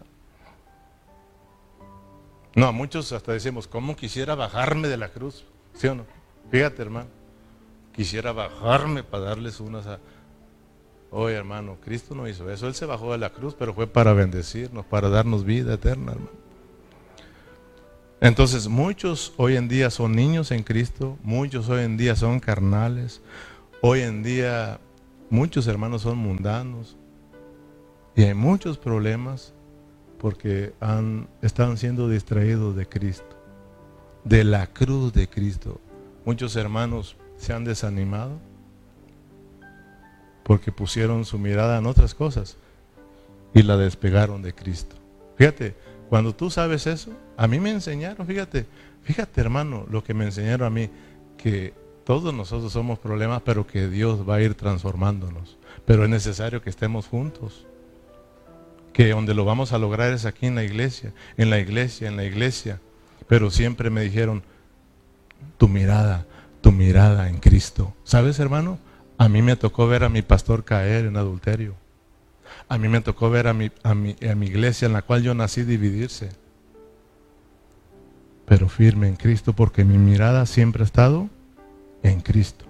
[2.55, 5.45] No, a muchos hasta decimos, ¿cómo quisiera bajarme de la cruz?
[5.73, 6.05] ¿Sí o no?
[6.49, 7.09] Fíjate, hermano,
[7.93, 9.99] quisiera bajarme para darles unas a...
[11.11, 12.67] Oye, hermano, Cristo no hizo eso.
[12.67, 16.38] Él se bajó de la cruz, pero fue para bendecirnos, para darnos vida eterna, hermano.
[18.21, 23.21] Entonces muchos hoy en día son niños en Cristo, muchos hoy en día son carnales,
[23.81, 24.79] hoy en día
[25.29, 26.97] muchos hermanos son mundanos
[28.15, 29.53] y hay muchos problemas
[30.17, 33.37] porque han, están siendo distraídos de Cristo,
[34.25, 35.79] de la cruz de Cristo.
[36.25, 38.37] Muchos hermanos se han desanimado
[40.43, 42.57] porque pusieron su mirada en otras cosas
[43.53, 44.97] y la despegaron de Cristo.
[45.37, 45.77] Fíjate,
[46.09, 48.65] cuando tú sabes eso, a mí me enseñaron, fíjate,
[49.03, 50.89] fíjate hermano, lo que me enseñaron a mí,
[51.37, 55.59] que todos nosotros somos problemas, pero que Dios va a ir transformándonos.
[55.85, 57.67] Pero es necesario que estemos juntos.
[58.91, 62.17] Que donde lo vamos a lograr es aquí en la iglesia, en la iglesia, en
[62.17, 62.81] la iglesia.
[63.27, 64.41] Pero siempre me dijeron,
[65.57, 66.25] tu mirada,
[66.61, 67.93] tu mirada en Cristo.
[68.03, 68.79] ¿Sabes, hermano?
[69.19, 71.75] A mí me tocó ver a mi pastor caer en adulterio.
[72.69, 75.23] A mí me tocó ver a mi, a mi, a mi iglesia en la cual
[75.23, 76.29] yo nací dividirse.
[78.45, 81.29] Pero firme en Cristo porque mi mirada siempre ha estado
[82.03, 82.65] en Cristo.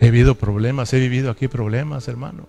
[0.00, 2.48] He vivido problemas, he vivido aquí problemas, hermano.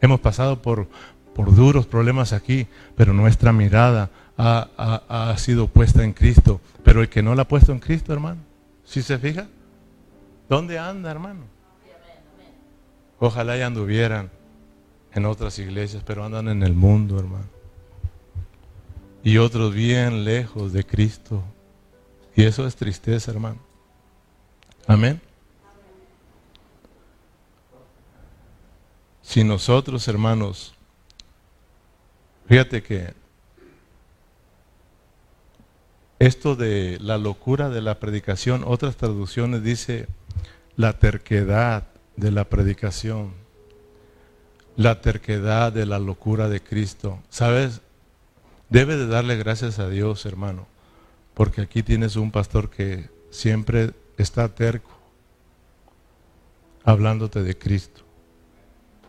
[0.00, 0.88] Hemos pasado por,
[1.34, 4.68] por duros problemas aquí, pero nuestra mirada ha,
[5.08, 6.60] ha, sido puesta en Cristo.
[6.84, 8.40] Pero el que no la ha puesto en Cristo, hermano,
[8.84, 9.48] si se fija,
[10.48, 11.40] ¿dónde anda, hermano?
[13.18, 14.30] Ojalá ya anduvieran
[15.14, 17.46] en otras iglesias, pero andan en el mundo, hermano.
[19.22, 21.42] Y otros bien lejos de Cristo.
[22.34, 23.58] Y eso es tristeza, hermano.
[24.86, 25.20] Amén.
[29.22, 30.74] Si nosotros, hermanos,
[32.46, 33.14] fíjate que
[36.18, 40.08] esto de la locura de la predicación, otras traducciones dice
[40.76, 41.86] la terquedad
[42.16, 43.43] de la predicación
[44.76, 47.20] la terquedad de la locura de Cristo.
[47.30, 47.80] ¿Sabes?
[48.68, 50.66] Debe de darle gracias a Dios, hermano,
[51.34, 54.90] porque aquí tienes un pastor que siempre está terco,
[56.82, 58.02] hablándote de Cristo,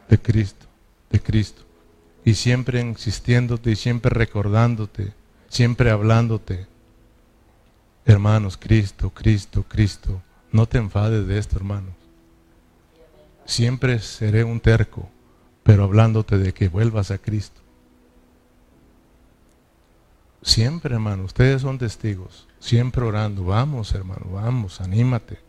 [0.09, 0.65] de Cristo,
[1.09, 1.63] de Cristo,
[2.23, 5.13] y siempre insistiéndote y siempre recordándote,
[5.47, 6.67] siempre hablándote.
[8.05, 11.93] Hermanos, Cristo, Cristo, Cristo, no te enfades de esto, hermanos.
[13.45, 15.09] Siempre seré un terco
[15.65, 17.59] pero hablándote de que vuelvas a Cristo.
[20.43, 25.39] Siempre, hermano, ustedes son testigos, siempre orando, vamos, hermano, vamos, anímate,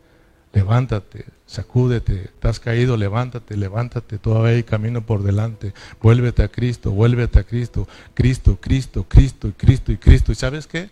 [0.53, 7.37] levántate, sacúdete, estás caído, levántate, levántate, todavía hay camino por delante, vuélvete a Cristo, vuélvete
[7.37, 10.31] a Cristo, Cristo, Cristo, Cristo, y Cristo, y Cristo.
[10.31, 10.89] ¿Y sabes qué?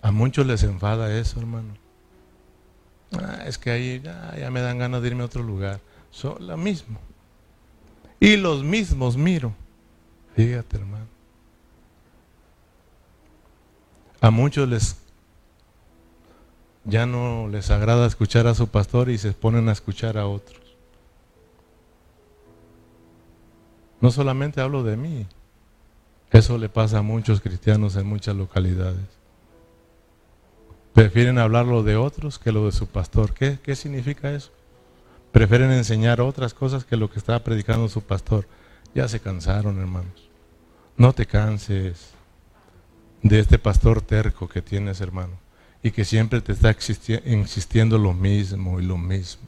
[0.00, 1.74] A muchos les enfada eso, hermano.
[3.12, 5.80] Ah, es que ahí ya, ya me dan ganas de irme a otro lugar.
[6.10, 6.98] Son lo mismo,
[8.24, 9.52] y los mismos miro.
[10.34, 11.04] Fíjate, hermano.
[14.22, 14.96] A muchos les
[16.86, 20.62] ya no les agrada escuchar a su pastor y se ponen a escuchar a otros.
[24.00, 25.26] No solamente hablo de mí,
[26.30, 29.06] eso le pasa a muchos cristianos en muchas localidades.
[30.94, 33.34] Prefieren hablarlo de otros que lo de su pastor.
[33.34, 34.50] ¿Qué, qué significa eso?
[35.34, 38.46] Prefieren enseñar otras cosas que lo que estaba predicando su pastor.
[38.94, 40.30] Ya se cansaron, hermanos.
[40.96, 42.12] No te canses
[43.20, 45.32] de este pastor terco que tienes, hermano,
[45.82, 46.72] y que siempre te está
[47.24, 49.42] insistiendo lo mismo y lo mismo.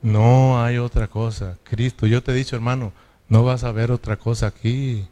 [0.00, 1.58] No hay otra cosa.
[1.62, 2.90] Cristo, yo te he dicho, hermano,
[3.28, 5.06] no vas a ver otra cosa aquí.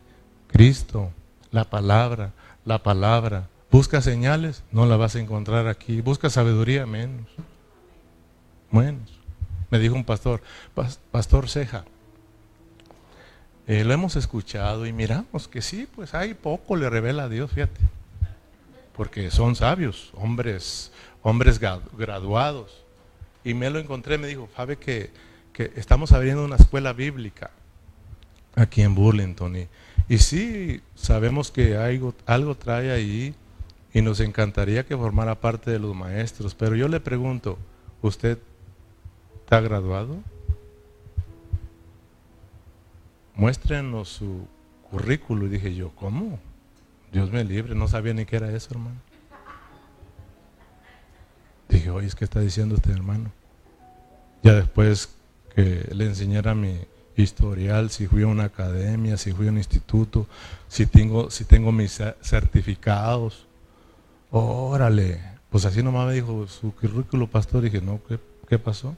[0.46, 1.10] Cristo,
[1.50, 2.32] la palabra,
[2.64, 3.50] la palabra.
[3.70, 6.00] Busca señales, no la vas a encontrar aquí.
[6.00, 7.26] Busca sabiduría, menos.
[8.72, 9.20] Menos.
[9.70, 10.42] Me dijo un pastor,
[11.10, 11.84] Pastor Ceja,
[13.66, 17.52] eh, lo hemos escuchado y miramos que sí, pues hay poco le revela a Dios,
[17.52, 17.80] fíjate.
[18.94, 20.92] Porque son sabios, hombres,
[21.22, 22.84] hombres graduados
[23.44, 25.10] y me lo encontré, me dijo, sabe que,
[25.76, 27.50] estamos abriendo una escuela bíblica
[28.54, 29.56] aquí en Burlington.
[29.56, 29.68] Y,
[30.08, 33.34] y sí, sabemos que algo, algo trae ahí
[33.94, 36.54] y nos encantaría que formara parte de los maestros.
[36.54, 37.58] Pero yo le pregunto,
[38.00, 38.38] ¿usted
[39.52, 40.16] está graduado?
[43.34, 44.46] Muéstrenos su
[44.90, 45.44] currículo.
[45.44, 46.38] Y dije yo, ¿cómo?
[47.12, 48.96] Dios me libre, no sabía ni qué era eso, hermano.
[51.68, 53.30] Dije, oye, es que está diciendo este hermano.
[54.42, 55.14] Ya después
[55.54, 56.78] que le enseñara mi
[57.14, 60.26] historial, si fui a una academia, si fui a un instituto,
[60.66, 63.46] si tengo, si tengo mis certificados.
[64.30, 67.60] Órale, pues así nomás me dijo su currículo pastor.
[67.60, 68.00] dije, no,
[68.48, 68.96] ¿qué, pasó?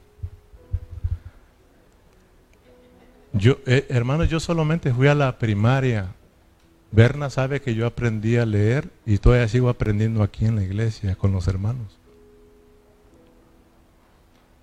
[3.35, 6.14] Yo, eh, hermano, yo solamente fui a la primaria.
[6.93, 11.16] Berna sabe que yo aprendí a leer y todavía sigo aprendiendo aquí en la iglesia
[11.16, 11.99] con los hermanos.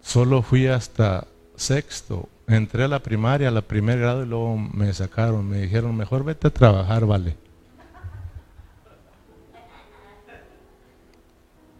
[0.01, 2.29] Solo fui hasta sexto.
[2.47, 5.49] Entré a la primaria, a la primer grado y luego me sacaron.
[5.49, 7.35] Me dijeron, mejor vete a trabajar, vale.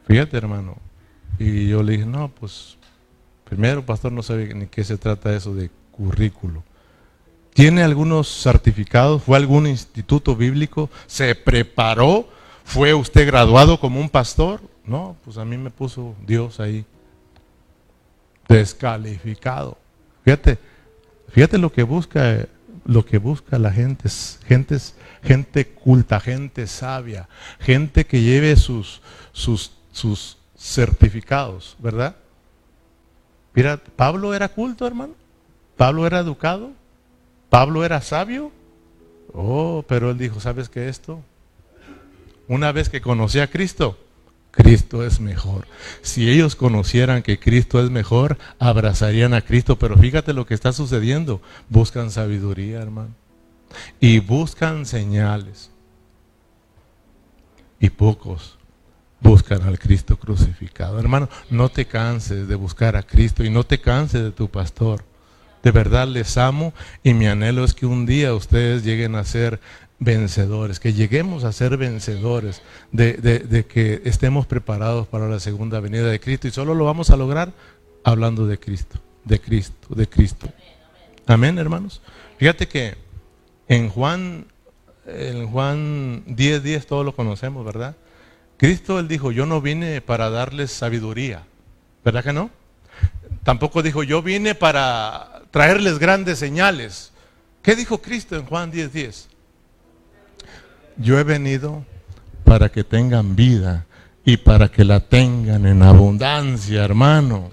[0.07, 0.75] Fíjate, hermano.
[1.39, 2.77] Y yo le dije, no, pues,
[3.45, 6.63] primero, pastor, no sabe ni qué se trata eso de currículo.
[7.53, 9.23] ¿Tiene algunos certificados?
[9.23, 10.89] ¿Fue a algún instituto bíblico?
[11.07, 12.27] ¿Se preparó?
[12.63, 14.61] ¿Fue usted graduado como un pastor?
[14.85, 16.85] No, pues a mí me puso Dios ahí
[18.47, 19.77] descalificado.
[20.23, 20.57] Fíjate,
[21.29, 22.47] fíjate lo que busca,
[22.85, 24.09] lo que busca la gente,
[24.45, 24.77] gente,
[25.23, 27.27] gente culta, gente sabia,
[27.59, 29.01] gente que lleve sus,
[29.33, 32.15] sus, sus certificados, ¿verdad?
[33.53, 35.13] Mira, Pablo era culto, hermano.
[35.75, 36.71] Pablo era educado.
[37.51, 38.49] Pablo era sabio.
[39.33, 41.21] Oh, pero él dijo, ¿sabes qué esto?
[42.47, 43.97] Una vez que conocí a Cristo,
[44.51, 45.67] Cristo es mejor.
[46.01, 49.77] Si ellos conocieran que Cristo es mejor, abrazarían a Cristo.
[49.77, 51.41] Pero fíjate lo que está sucediendo.
[51.67, 53.13] Buscan sabiduría, hermano.
[53.99, 55.71] Y buscan señales.
[57.81, 58.57] Y pocos
[59.19, 60.99] buscan al Cristo crucificado.
[60.99, 65.03] Hermano, no te canses de buscar a Cristo y no te canses de tu pastor.
[65.63, 69.59] De verdad les amo y mi anhelo es que un día ustedes lleguen a ser
[69.99, 76.19] vencedores, que lleguemos a ser vencedores, de, que estemos preparados para la segunda venida de
[76.19, 76.47] Cristo.
[76.47, 77.53] Y solo lo vamos a lograr
[78.03, 80.47] hablando de Cristo, de Cristo, de Cristo.
[81.27, 82.01] Amén, hermanos.
[82.39, 82.95] Fíjate que
[83.67, 84.47] en Juan,
[85.05, 87.95] en Juan 10, 10 todos lo conocemos, ¿verdad?
[88.57, 91.43] Cristo, él dijo, yo no vine para darles sabiduría,
[92.03, 92.49] ¿verdad que no?
[93.43, 97.11] Tampoco dijo, yo vine para traerles grandes señales.
[97.61, 99.27] ¿Qué dijo Cristo en Juan 10, 10?
[100.97, 101.83] yo he venido
[102.43, 103.85] para que tengan vida
[104.23, 107.49] y para que la tengan en abundancia, hermano.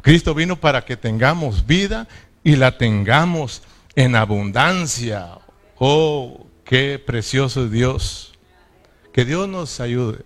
[0.00, 2.08] Cristo vino para que tengamos vida
[2.42, 3.62] y la tengamos
[3.94, 5.38] en abundancia.
[5.78, 8.32] Oh, qué precioso Dios.
[9.12, 10.24] Que Dios nos ayude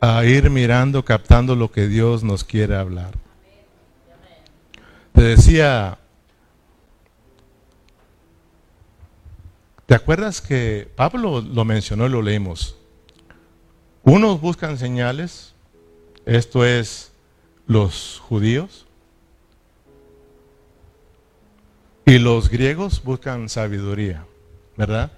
[0.00, 3.14] a ir mirando, captando lo que Dios nos quiere hablar.
[5.18, 5.98] Te decía
[9.86, 12.76] ¿Te acuerdas que Pablo lo mencionó y lo leímos?
[14.04, 15.54] Unos buscan señales,
[16.24, 17.10] esto es
[17.66, 18.86] los judíos,
[22.06, 24.24] y los griegos buscan sabiduría,
[24.76, 25.10] ¿verdad?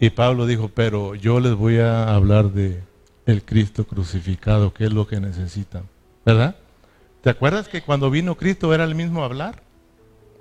[0.00, 2.82] Y Pablo dijo, pero yo les voy a hablar de
[3.26, 5.84] el Cristo crucificado, que es lo que necesitan,
[6.26, 6.56] ¿verdad?
[7.22, 9.62] ¿Te acuerdas que cuando vino Cristo era el mismo hablar?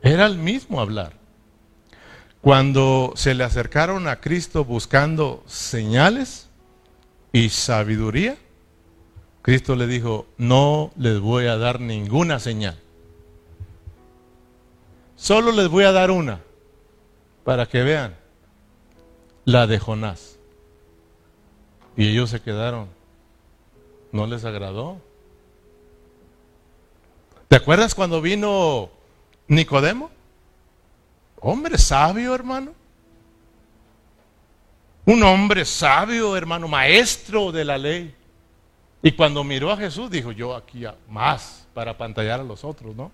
[0.02, 1.14] Era el mismo hablar.
[2.42, 6.50] Cuando se le acercaron a Cristo buscando señales
[7.34, 8.38] y sabiduría,
[9.42, 12.78] Cristo le dijo, no les voy a dar ninguna señal.
[15.16, 16.42] Solo les voy a dar una,
[17.44, 18.16] para que vean,
[19.46, 20.38] la de Jonás.
[21.96, 22.90] Y ellos se quedaron.
[24.12, 25.02] No les agradó.
[27.48, 28.90] ¿Te acuerdas cuando vino
[29.48, 30.12] Nicodemo?
[31.40, 32.74] Hombre sabio, hermano.
[35.06, 38.14] Un hombre sabio, hermano, maestro de la ley.
[39.02, 43.12] Y cuando miró a Jesús, dijo, yo aquí más para pantallar a los otros, ¿no?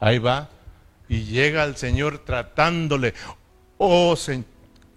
[0.00, 0.48] Ahí va.
[1.08, 3.14] Y llega el Señor tratándole,
[3.76, 4.16] oh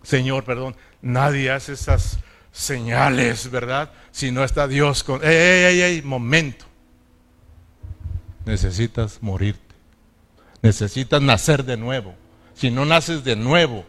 [0.01, 2.17] Señor, perdón, nadie hace esas
[2.51, 3.91] señales, ¿verdad?
[4.11, 5.23] Si no está Dios con...
[5.23, 5.31] ¡Ey,
[5.65, 6.01] ey, ey!
[6.01, 6.70] Momento.
[8.45, 9.75] Necesitas morirte.
[10.61, 12.15] Necesitas nacer de nuevo.
[12.53, 13.85] Si no naces de nuevo,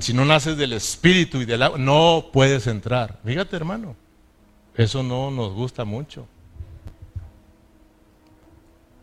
[0.00, 3.20] si no naces del Espíritu y del agua, no puedes entrar.
[3.24, 3.96] Fíjate, hermano.
[4.74, 6.26] Eso no nos gusta mucho.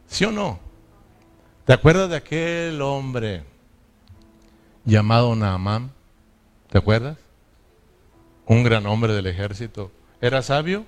[0.07, 0.59] ¿Sí o no?
[1.65, 3.43] ¿Te acuerdas de aquel hombre
[4.85, 5.91] llamado Naamán?
[6.69, 7.17] ¿Te acuerdas?
[8.45, 9.91] Un gran hombre del ejército.
[10.21, 10.85] ¿Era sabio?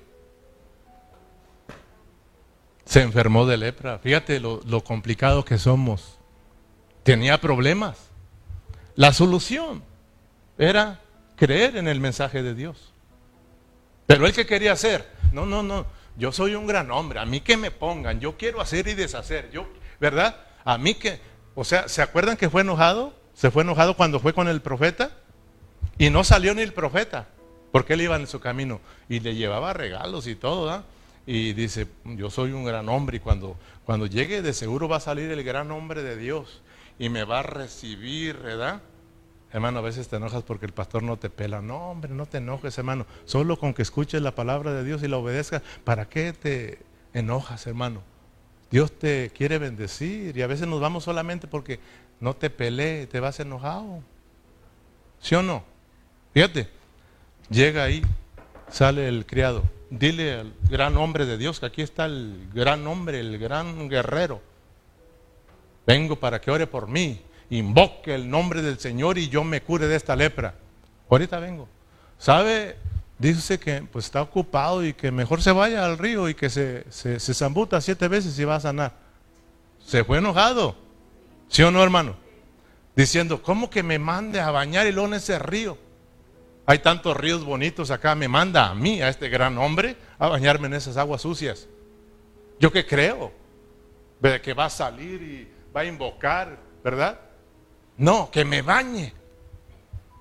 [2.86, 4.00] Se enfermó de lepra.
[4.00, 6.20] Fíjate lo, lo complicado que somos.
[7.04, 8.10] Tenía problemas.
[8.96, 9.84] La solución
[10.58, 11.02] era
[11.36, 12.94] creer en el mensaje de Dios.
[14.08, 15.86] Pero él que quería hacer, no, no, no,
[16.18, 19.50] yo soy un gran hombre, a mí que me pongan, yo quiero hacer y deshacer,
[19.52, 19.68] yo,
[20.00, 20.38] ¿verdad?
[20.64, 21.20] A mí que,
[21.56, 23.14] o sea, ¿se acuerdan que fue enojado?
[23.34, 25.12] Se fue enojado cuando fue con el profeta
[25.98, 27.28] y no salió ni el profeta,
[27.72, 28.80] porque él iba en su camino
[29.10, 30.86] y le llevaba regalos y todo, ¿verdad?
[31.28, 35.02] Y dice, yo soy un gran hombre y cuando, cuando llegue de seguro va a
[35.02, 36.62] salir el gran hombre de Dios
[37.00, 38.82] y me va a recibir, ¿verdad?
[39.52, 41.62] Hermano, a veces te enojas porque el pastor no te pela.
[41.62, 43.06] No, hombre, no te enojes, hermano.
[43.26, 46.80] Solo con que escuches la palabra de Dios y la obedezcas, ¿para qué te
[47.14, 48.02] enojas, hermano?
[48.70, 51.80] Dios te quiere bendecir y a veces nos vamos solamente porque
[52.20, 54.04] no te peleé, te vas enojado.
[55.20, 55.64] ¿Sí o no?
[56.34, 56.68] Fíjate,
[57.50, 58.04] llega ahí,
[58.76, 59.64] sale el criado.
[59.90, 64.42] Dile al gran hombre de Dios que aquí está el gran hombre, el gran guerrero.
[65.88, 69.88] Vengo para que ore por mí invoque el nombre del Señor y yo me cure
[69.88, 70.56] de esta lepra.
[71.10, 71.70] Ahorita vengo.
[72.18, 72.76] ¿Sabe?
[73.18, 76.86] Dice que pues está ocupado y que mejor se vaya al río y que se,
[76.90, 78.94] se, zambuta siete veces y va a sanar.
[79.86, 80.76] Se fue enojado.
[81.48, 82.16] ¿Sí o no, hermano?
[82.96, 85.78] Diciendo, ¿cómo que me mande a bañar y luego en ese río?
[86.66, 90.68] Hay tantos ríos bonitos acá, me manda a mí, a este gran hombre, a bañarme
[90.68, 91.68] en esas aguas sucias.
[92.60, 93.32] ¿Yo qué creo?
[94.42, 97.20] Que va a salir y va a invocar, ¿verdad?
[97.98, 99.14] No, que me bañe.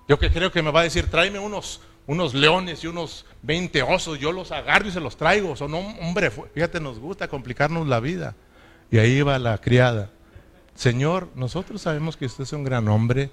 [0.07, 3.82] Yo que creo que me va a decir, tráeme unos, unos leones y unos 20
[3.82, 5.57] osos, yo los agarro y se los traigo.
[5.57, 8.36] Son hombre, fíjate, nos gusta complicarnos la vida.
[8.90, 10.11] Y ahí va la criada.
[10.74, 13.30] Señor, nosotros sabemos que usted es un gran hombre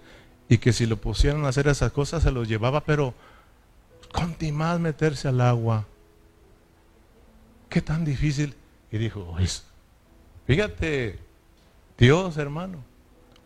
[0.52, 3.14] y que si lo pusieran a hacer esas cosas se los llevaba, pero
[4.12, 5.86] con más meterse al agua.
[7.70, 8.54] Qué tan difícil.
[8.92, 9.34] Y dijo,
[10.46, 11.20] fíjate,
[11.98, 12.84] Dios hermano,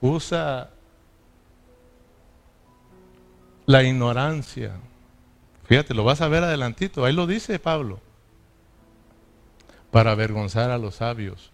[0.01, 0.71] usa
[3.67, 4.71] la ignorancia.
[5.65, 7.99] Fíjate, lo vas a ver adelantito, ahí lo dice Pablo.
[9.91, 11.51] Para avergonzar a los sabios.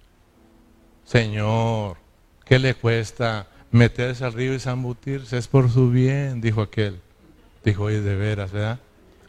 [1.04, 1.98] Señor,
[2.46, 5.38] ¿qué le cuesta meterse al río y zambutirse?
[5.38, 7.00] Es por su bien, dijo aquel.
[7.64, 8.80] Dijo, oye, de veras, ¿verdad?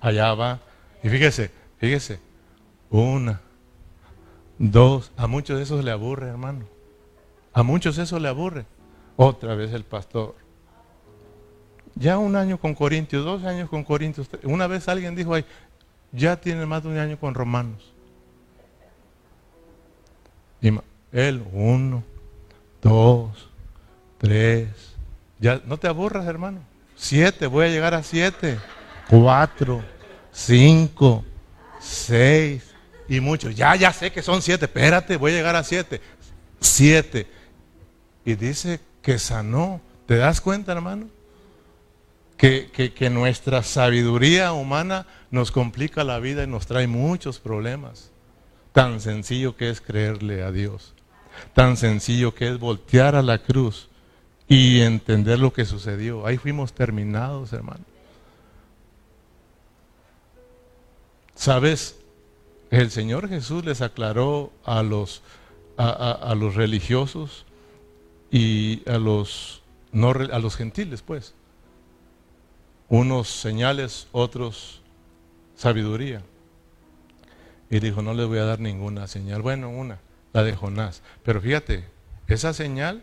[0.00, 0.60] Allá va.
[1.02, 2.18] Y fíjese, fíjese,
[2.90, 3.40] una,
[4.58, 6.64] dos, a muchos de esos le aburre, hermano.
[7.52, 8.64] A muchos eso le aburre.
[9.16, 10.34] Otra vez el pastor.
[11.94, 14.28] Ya un año con Corintios, dos años con Corintios.
[14.44, 15.44] Una vez alguien dijo ahí,
[16.12, 17.92] ya tiene más de un año con Romanos.
[20.62, 20.70] Y
[21.12, 22.02] él, uno,
[22.80, 23.50] dos,
[24.22, 24.68] tres.
[25.38, 26.60] Ya, no te aburras, hermano.
[26.96, 28.58] Siete, voy a llegar a siete.
[29.10, 29.82] Cuatro,
[30.32, 31.22] cinco,
[31.78, 32.62] seis
[33.08, 33.54] y muchos.
[33.54, 34.64] Ya, ya sé que son siete.
[34.64, 36.00] Espérate, voy a llegar a siete.
[36.60, 37.26] Siete.
[38.24, 39.82] Y dice que sanó.
[40.06, 41.08] ¿Te das cuenta, hermano?
[42.42, 48.10] que, nuestra sabiduría humana nos complica la vida y nos trae muchos problemas.
[48.72, 50.94] Tan sencillo que es creerle a Dios.
[51.54, 53.88] Tan sencillo que es voltear a la cruz
[54.52, 56.26] y entender lo que sucedió.
[56.26, 57.86] Ahí fuimos terminados, hermano.
[61.34, 61.96] ¿Sabes?
[62.70, 65.22] El Señor Jesús les aclaró a los,
[65.78, 67.46] a, los religiosos
[68.30, 71.34] y a los, no, a los gentiles, pues
[72.90, 74.82] unos señales, otros
[75.56, 76.20] sabiduría.
[77.70, 79.40] Y dijo, no les voy a dar ninguna señal.
[79.40, 79.98] Bueno, una,
[80.34, 81.00] la de Jonás.
[81.24, 81.86] Pero fíjate,
[82.26, 83.02] esa señal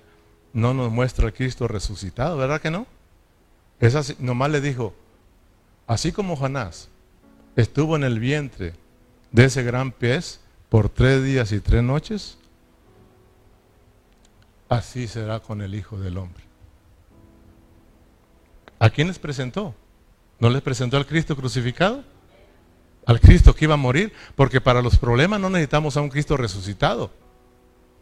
[0.54, 2.88] no nos muestra a Cristo resucitado, ¿verdad que no?
[3.80, 4.94] Esa, nomás le dijo,
[5.88, 6.90] así como Jonás
[7.56, 8.74] estuvo en el vientre
[9.32, 12.38] de ese gran pez por tres días y tres noches,
[14.68, 16.44] así será con el Hijo del Hombre.
[18.80, 19.76] ¿A quién les presentó?
[20.40, 22.04] ¿No les presentó al Cristo crucificado?
[23.06, 26.38] Al Cristo que iba a morir, porque para los problemas no necesitamos a un Cristo
[26.38, 27.12] resucitado.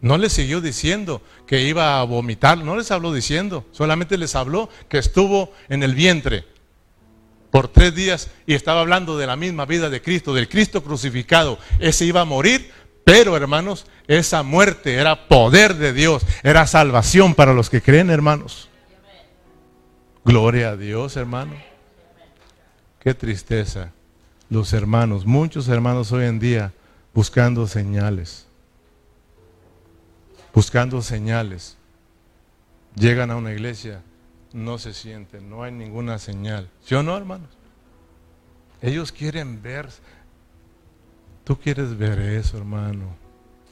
[0.00, 4.68] No les siguió diciendo que iba a vomitar, no les habló diciendo, solamente les habló
[4.88, 6.44] que estuvo en el vientre
[7.50, 11.58] por tres días y estaba hablando de la misma vida de Cristo, del Cristo crucificado.
[11.80, 12.70] Ese iba a morir,
[13.02, 18.68] pero hermanos, esa muerte era poder de Dios, era salvación para los que creen, hermanos.
[20.24, 21.54] Gloria a Dios, hermano.
[23.00, 23.92] Qué tristeza.
[24.48, 26.72] Los hermanos, muchos hermanos hoy en día
[27.12, 28.47] buscando señales
[30.54, 31.76] buscando señales.
[32.94, 34.02] Llegan a una iglesia,
[34.52, 36.68] no se sienten, no hay ninguna señal.
[36.82, 37.48] ¿Sí o no, hermanos?
[38.80, 39.88] Ellos quieren ver.
[41.44, 43.06] Tú quieres ver eso, hermano.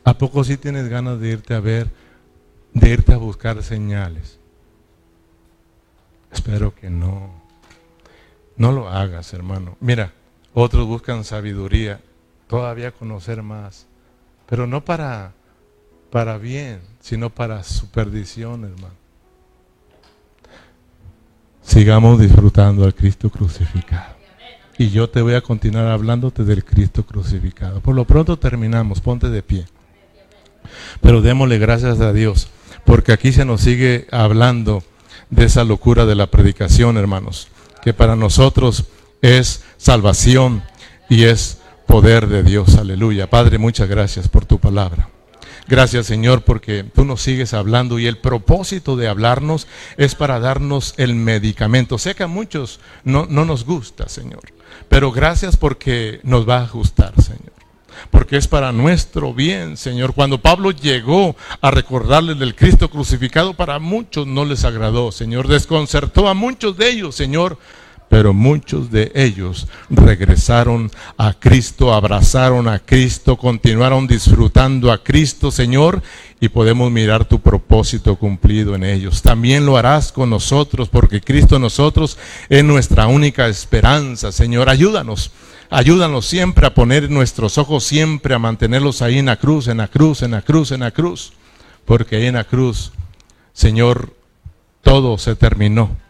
[0.05, 1.91] ¿A poco sí tienes ganas de irte a ver,
[2.73, 4.39] de irte a buscar señales?
[6.31, 7.43] Espero que no.
[8.57, 9.77] No lo hagas, hermano.
[9.81, 10.13] Mira,
[10.55, 12.01] otros buscan sabiduría,
[12.47, 13.87] todavía conocer más,
[14.47, 15.33] pero no para
[16.17, 18.95] para bien, sino para su perdición, hermano.
[21.61, 24.15] Sigamos disfrutando al Cristo crucificado.
[24.79, 27.83] Y yo te voy a continuar hablándote del Cristo crucificado.
[27.83, 29.67] Por lo pronto terminamos, ponte de pie.
[31.03, 32.49] Pero démosle gracias a Dios,
[32.87, 34.83] porque aquí se nos sigue hablando
[35.29, 37.49] de esa locura de la predicación, hermanos,
[37.83, 38.87] que para nosotros
[39.21, 40.63] es salvación
[41.11, 42.79] y es poder de Dios.
[42.79, 43.29] Aleluya.
[43.29, 45.11] Padre, muchas gracias por tu palabra.
[45.69, 50.95] Gracias Señor porque tú nos sigues hablando y el propósito de hablarnos es para darnos
[50.97, 51.99] el medicamento.
[51.99, 54.43] Sé que a muchos no, no nos gusta Señor,
[54.89, 57.57] pero gracias porque nos va a ajustar Señor
[58.11, 60.13] porque es para nuestro bien, Señor.
[60.13, 65.49] Cuando Pablo llegó a recordarles del Cristo crucificado, para muchos no les agradó, Señor.
[65.49, 67.59] Desconcertó a muchos de ellos, Señor
[68.09, 76.03] pero muchos de ellos regresaron a Cristo, abrazaron a Cristo, continuaron disfrutando a Cristo, Señor,
[76.41, 79.23] y podemos mirar tu propósito cumplido en ellos.
[79.23, 82.17] También lo harás con nosotros, porque Cristo nosotros
[82.49, 84.69] es nuestra única esperanza, Señor.
[84.69, 85.33] Ayúdanos,
[85.69, 89.89] ayúdanos siempre a poner nuestros ojos, siempre a mantenerlos ahí en la cruz, en la
[89.89, 91.33] cruz, en la cruz, en la cruz,
[91.85, 92.93] porque ahí en la cruz,
[93.53, 94.15] Señor,
[94.83, 96.06] todo se terminó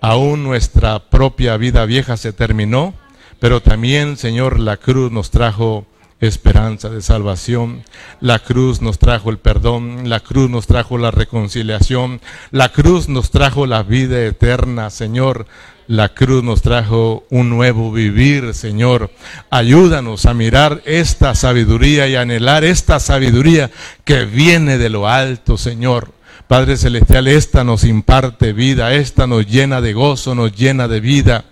[0.00, 2.94] Aún nuestra propia vida vieja se terminó,
[3.38, 5.86] pero también, Señor, la cruz nos trajo
[6.20, 7.82] esperanza de salvación.
[8.20, 12.20] La cruz nos trajo el perdón, la cruz nos trajo la reconciliación,
[12.50, 15.46] la cruz nos trajo la vida eterna, Señor.
[15.86, 19.10] La cruz nos trajo un nuevo vivir, Señor.
[19.50, 23.72] Ayúdanos a mirar esta sabiduría y anhelar esta sabiduría
[24.04, 26.12] que viene de lo alto, Señor.
[26.50, 31.44] Padre Celestial, esta nos imparte vida, esta nos llena de gozo, nos llena de vida.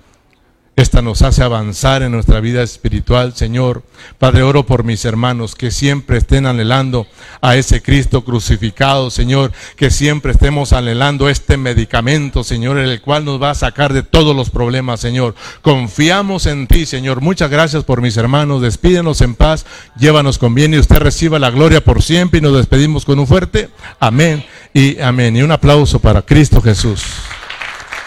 [0.79, 3.83] Esta nos hace avanzar en nuestra vida espiritual, Señor.
[4.17, 7.09] Padre, oro por mis hermanos que siempre estén anhelando
[7.41, 9.51] a ese Cristo crucificado, Señor.
[9.75, 14.37] Que siempre estemos anhelando este medicamento, Señor, el cual nos va a sacar de todos
[14.37, 15.35] los problemas, Señor.
[15.63, 17.23] Confiamos en ti, Señor.
[17.23, 18.63] Muchas gracias por mis hermanos.
[18.63, 19.67] Despídenos en paz.
[19.99, 22.39] Llévanos con bien y usted reciba la gloria por siempre.
[22.39, 23.69] Y nos despedimos con un fuerte
[23.99, 25.35] amén y amén.
[25.35, 27.03] Y un aplauso para Cristo Jesús.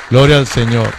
[0.10, 0.94] Gloria al Señor.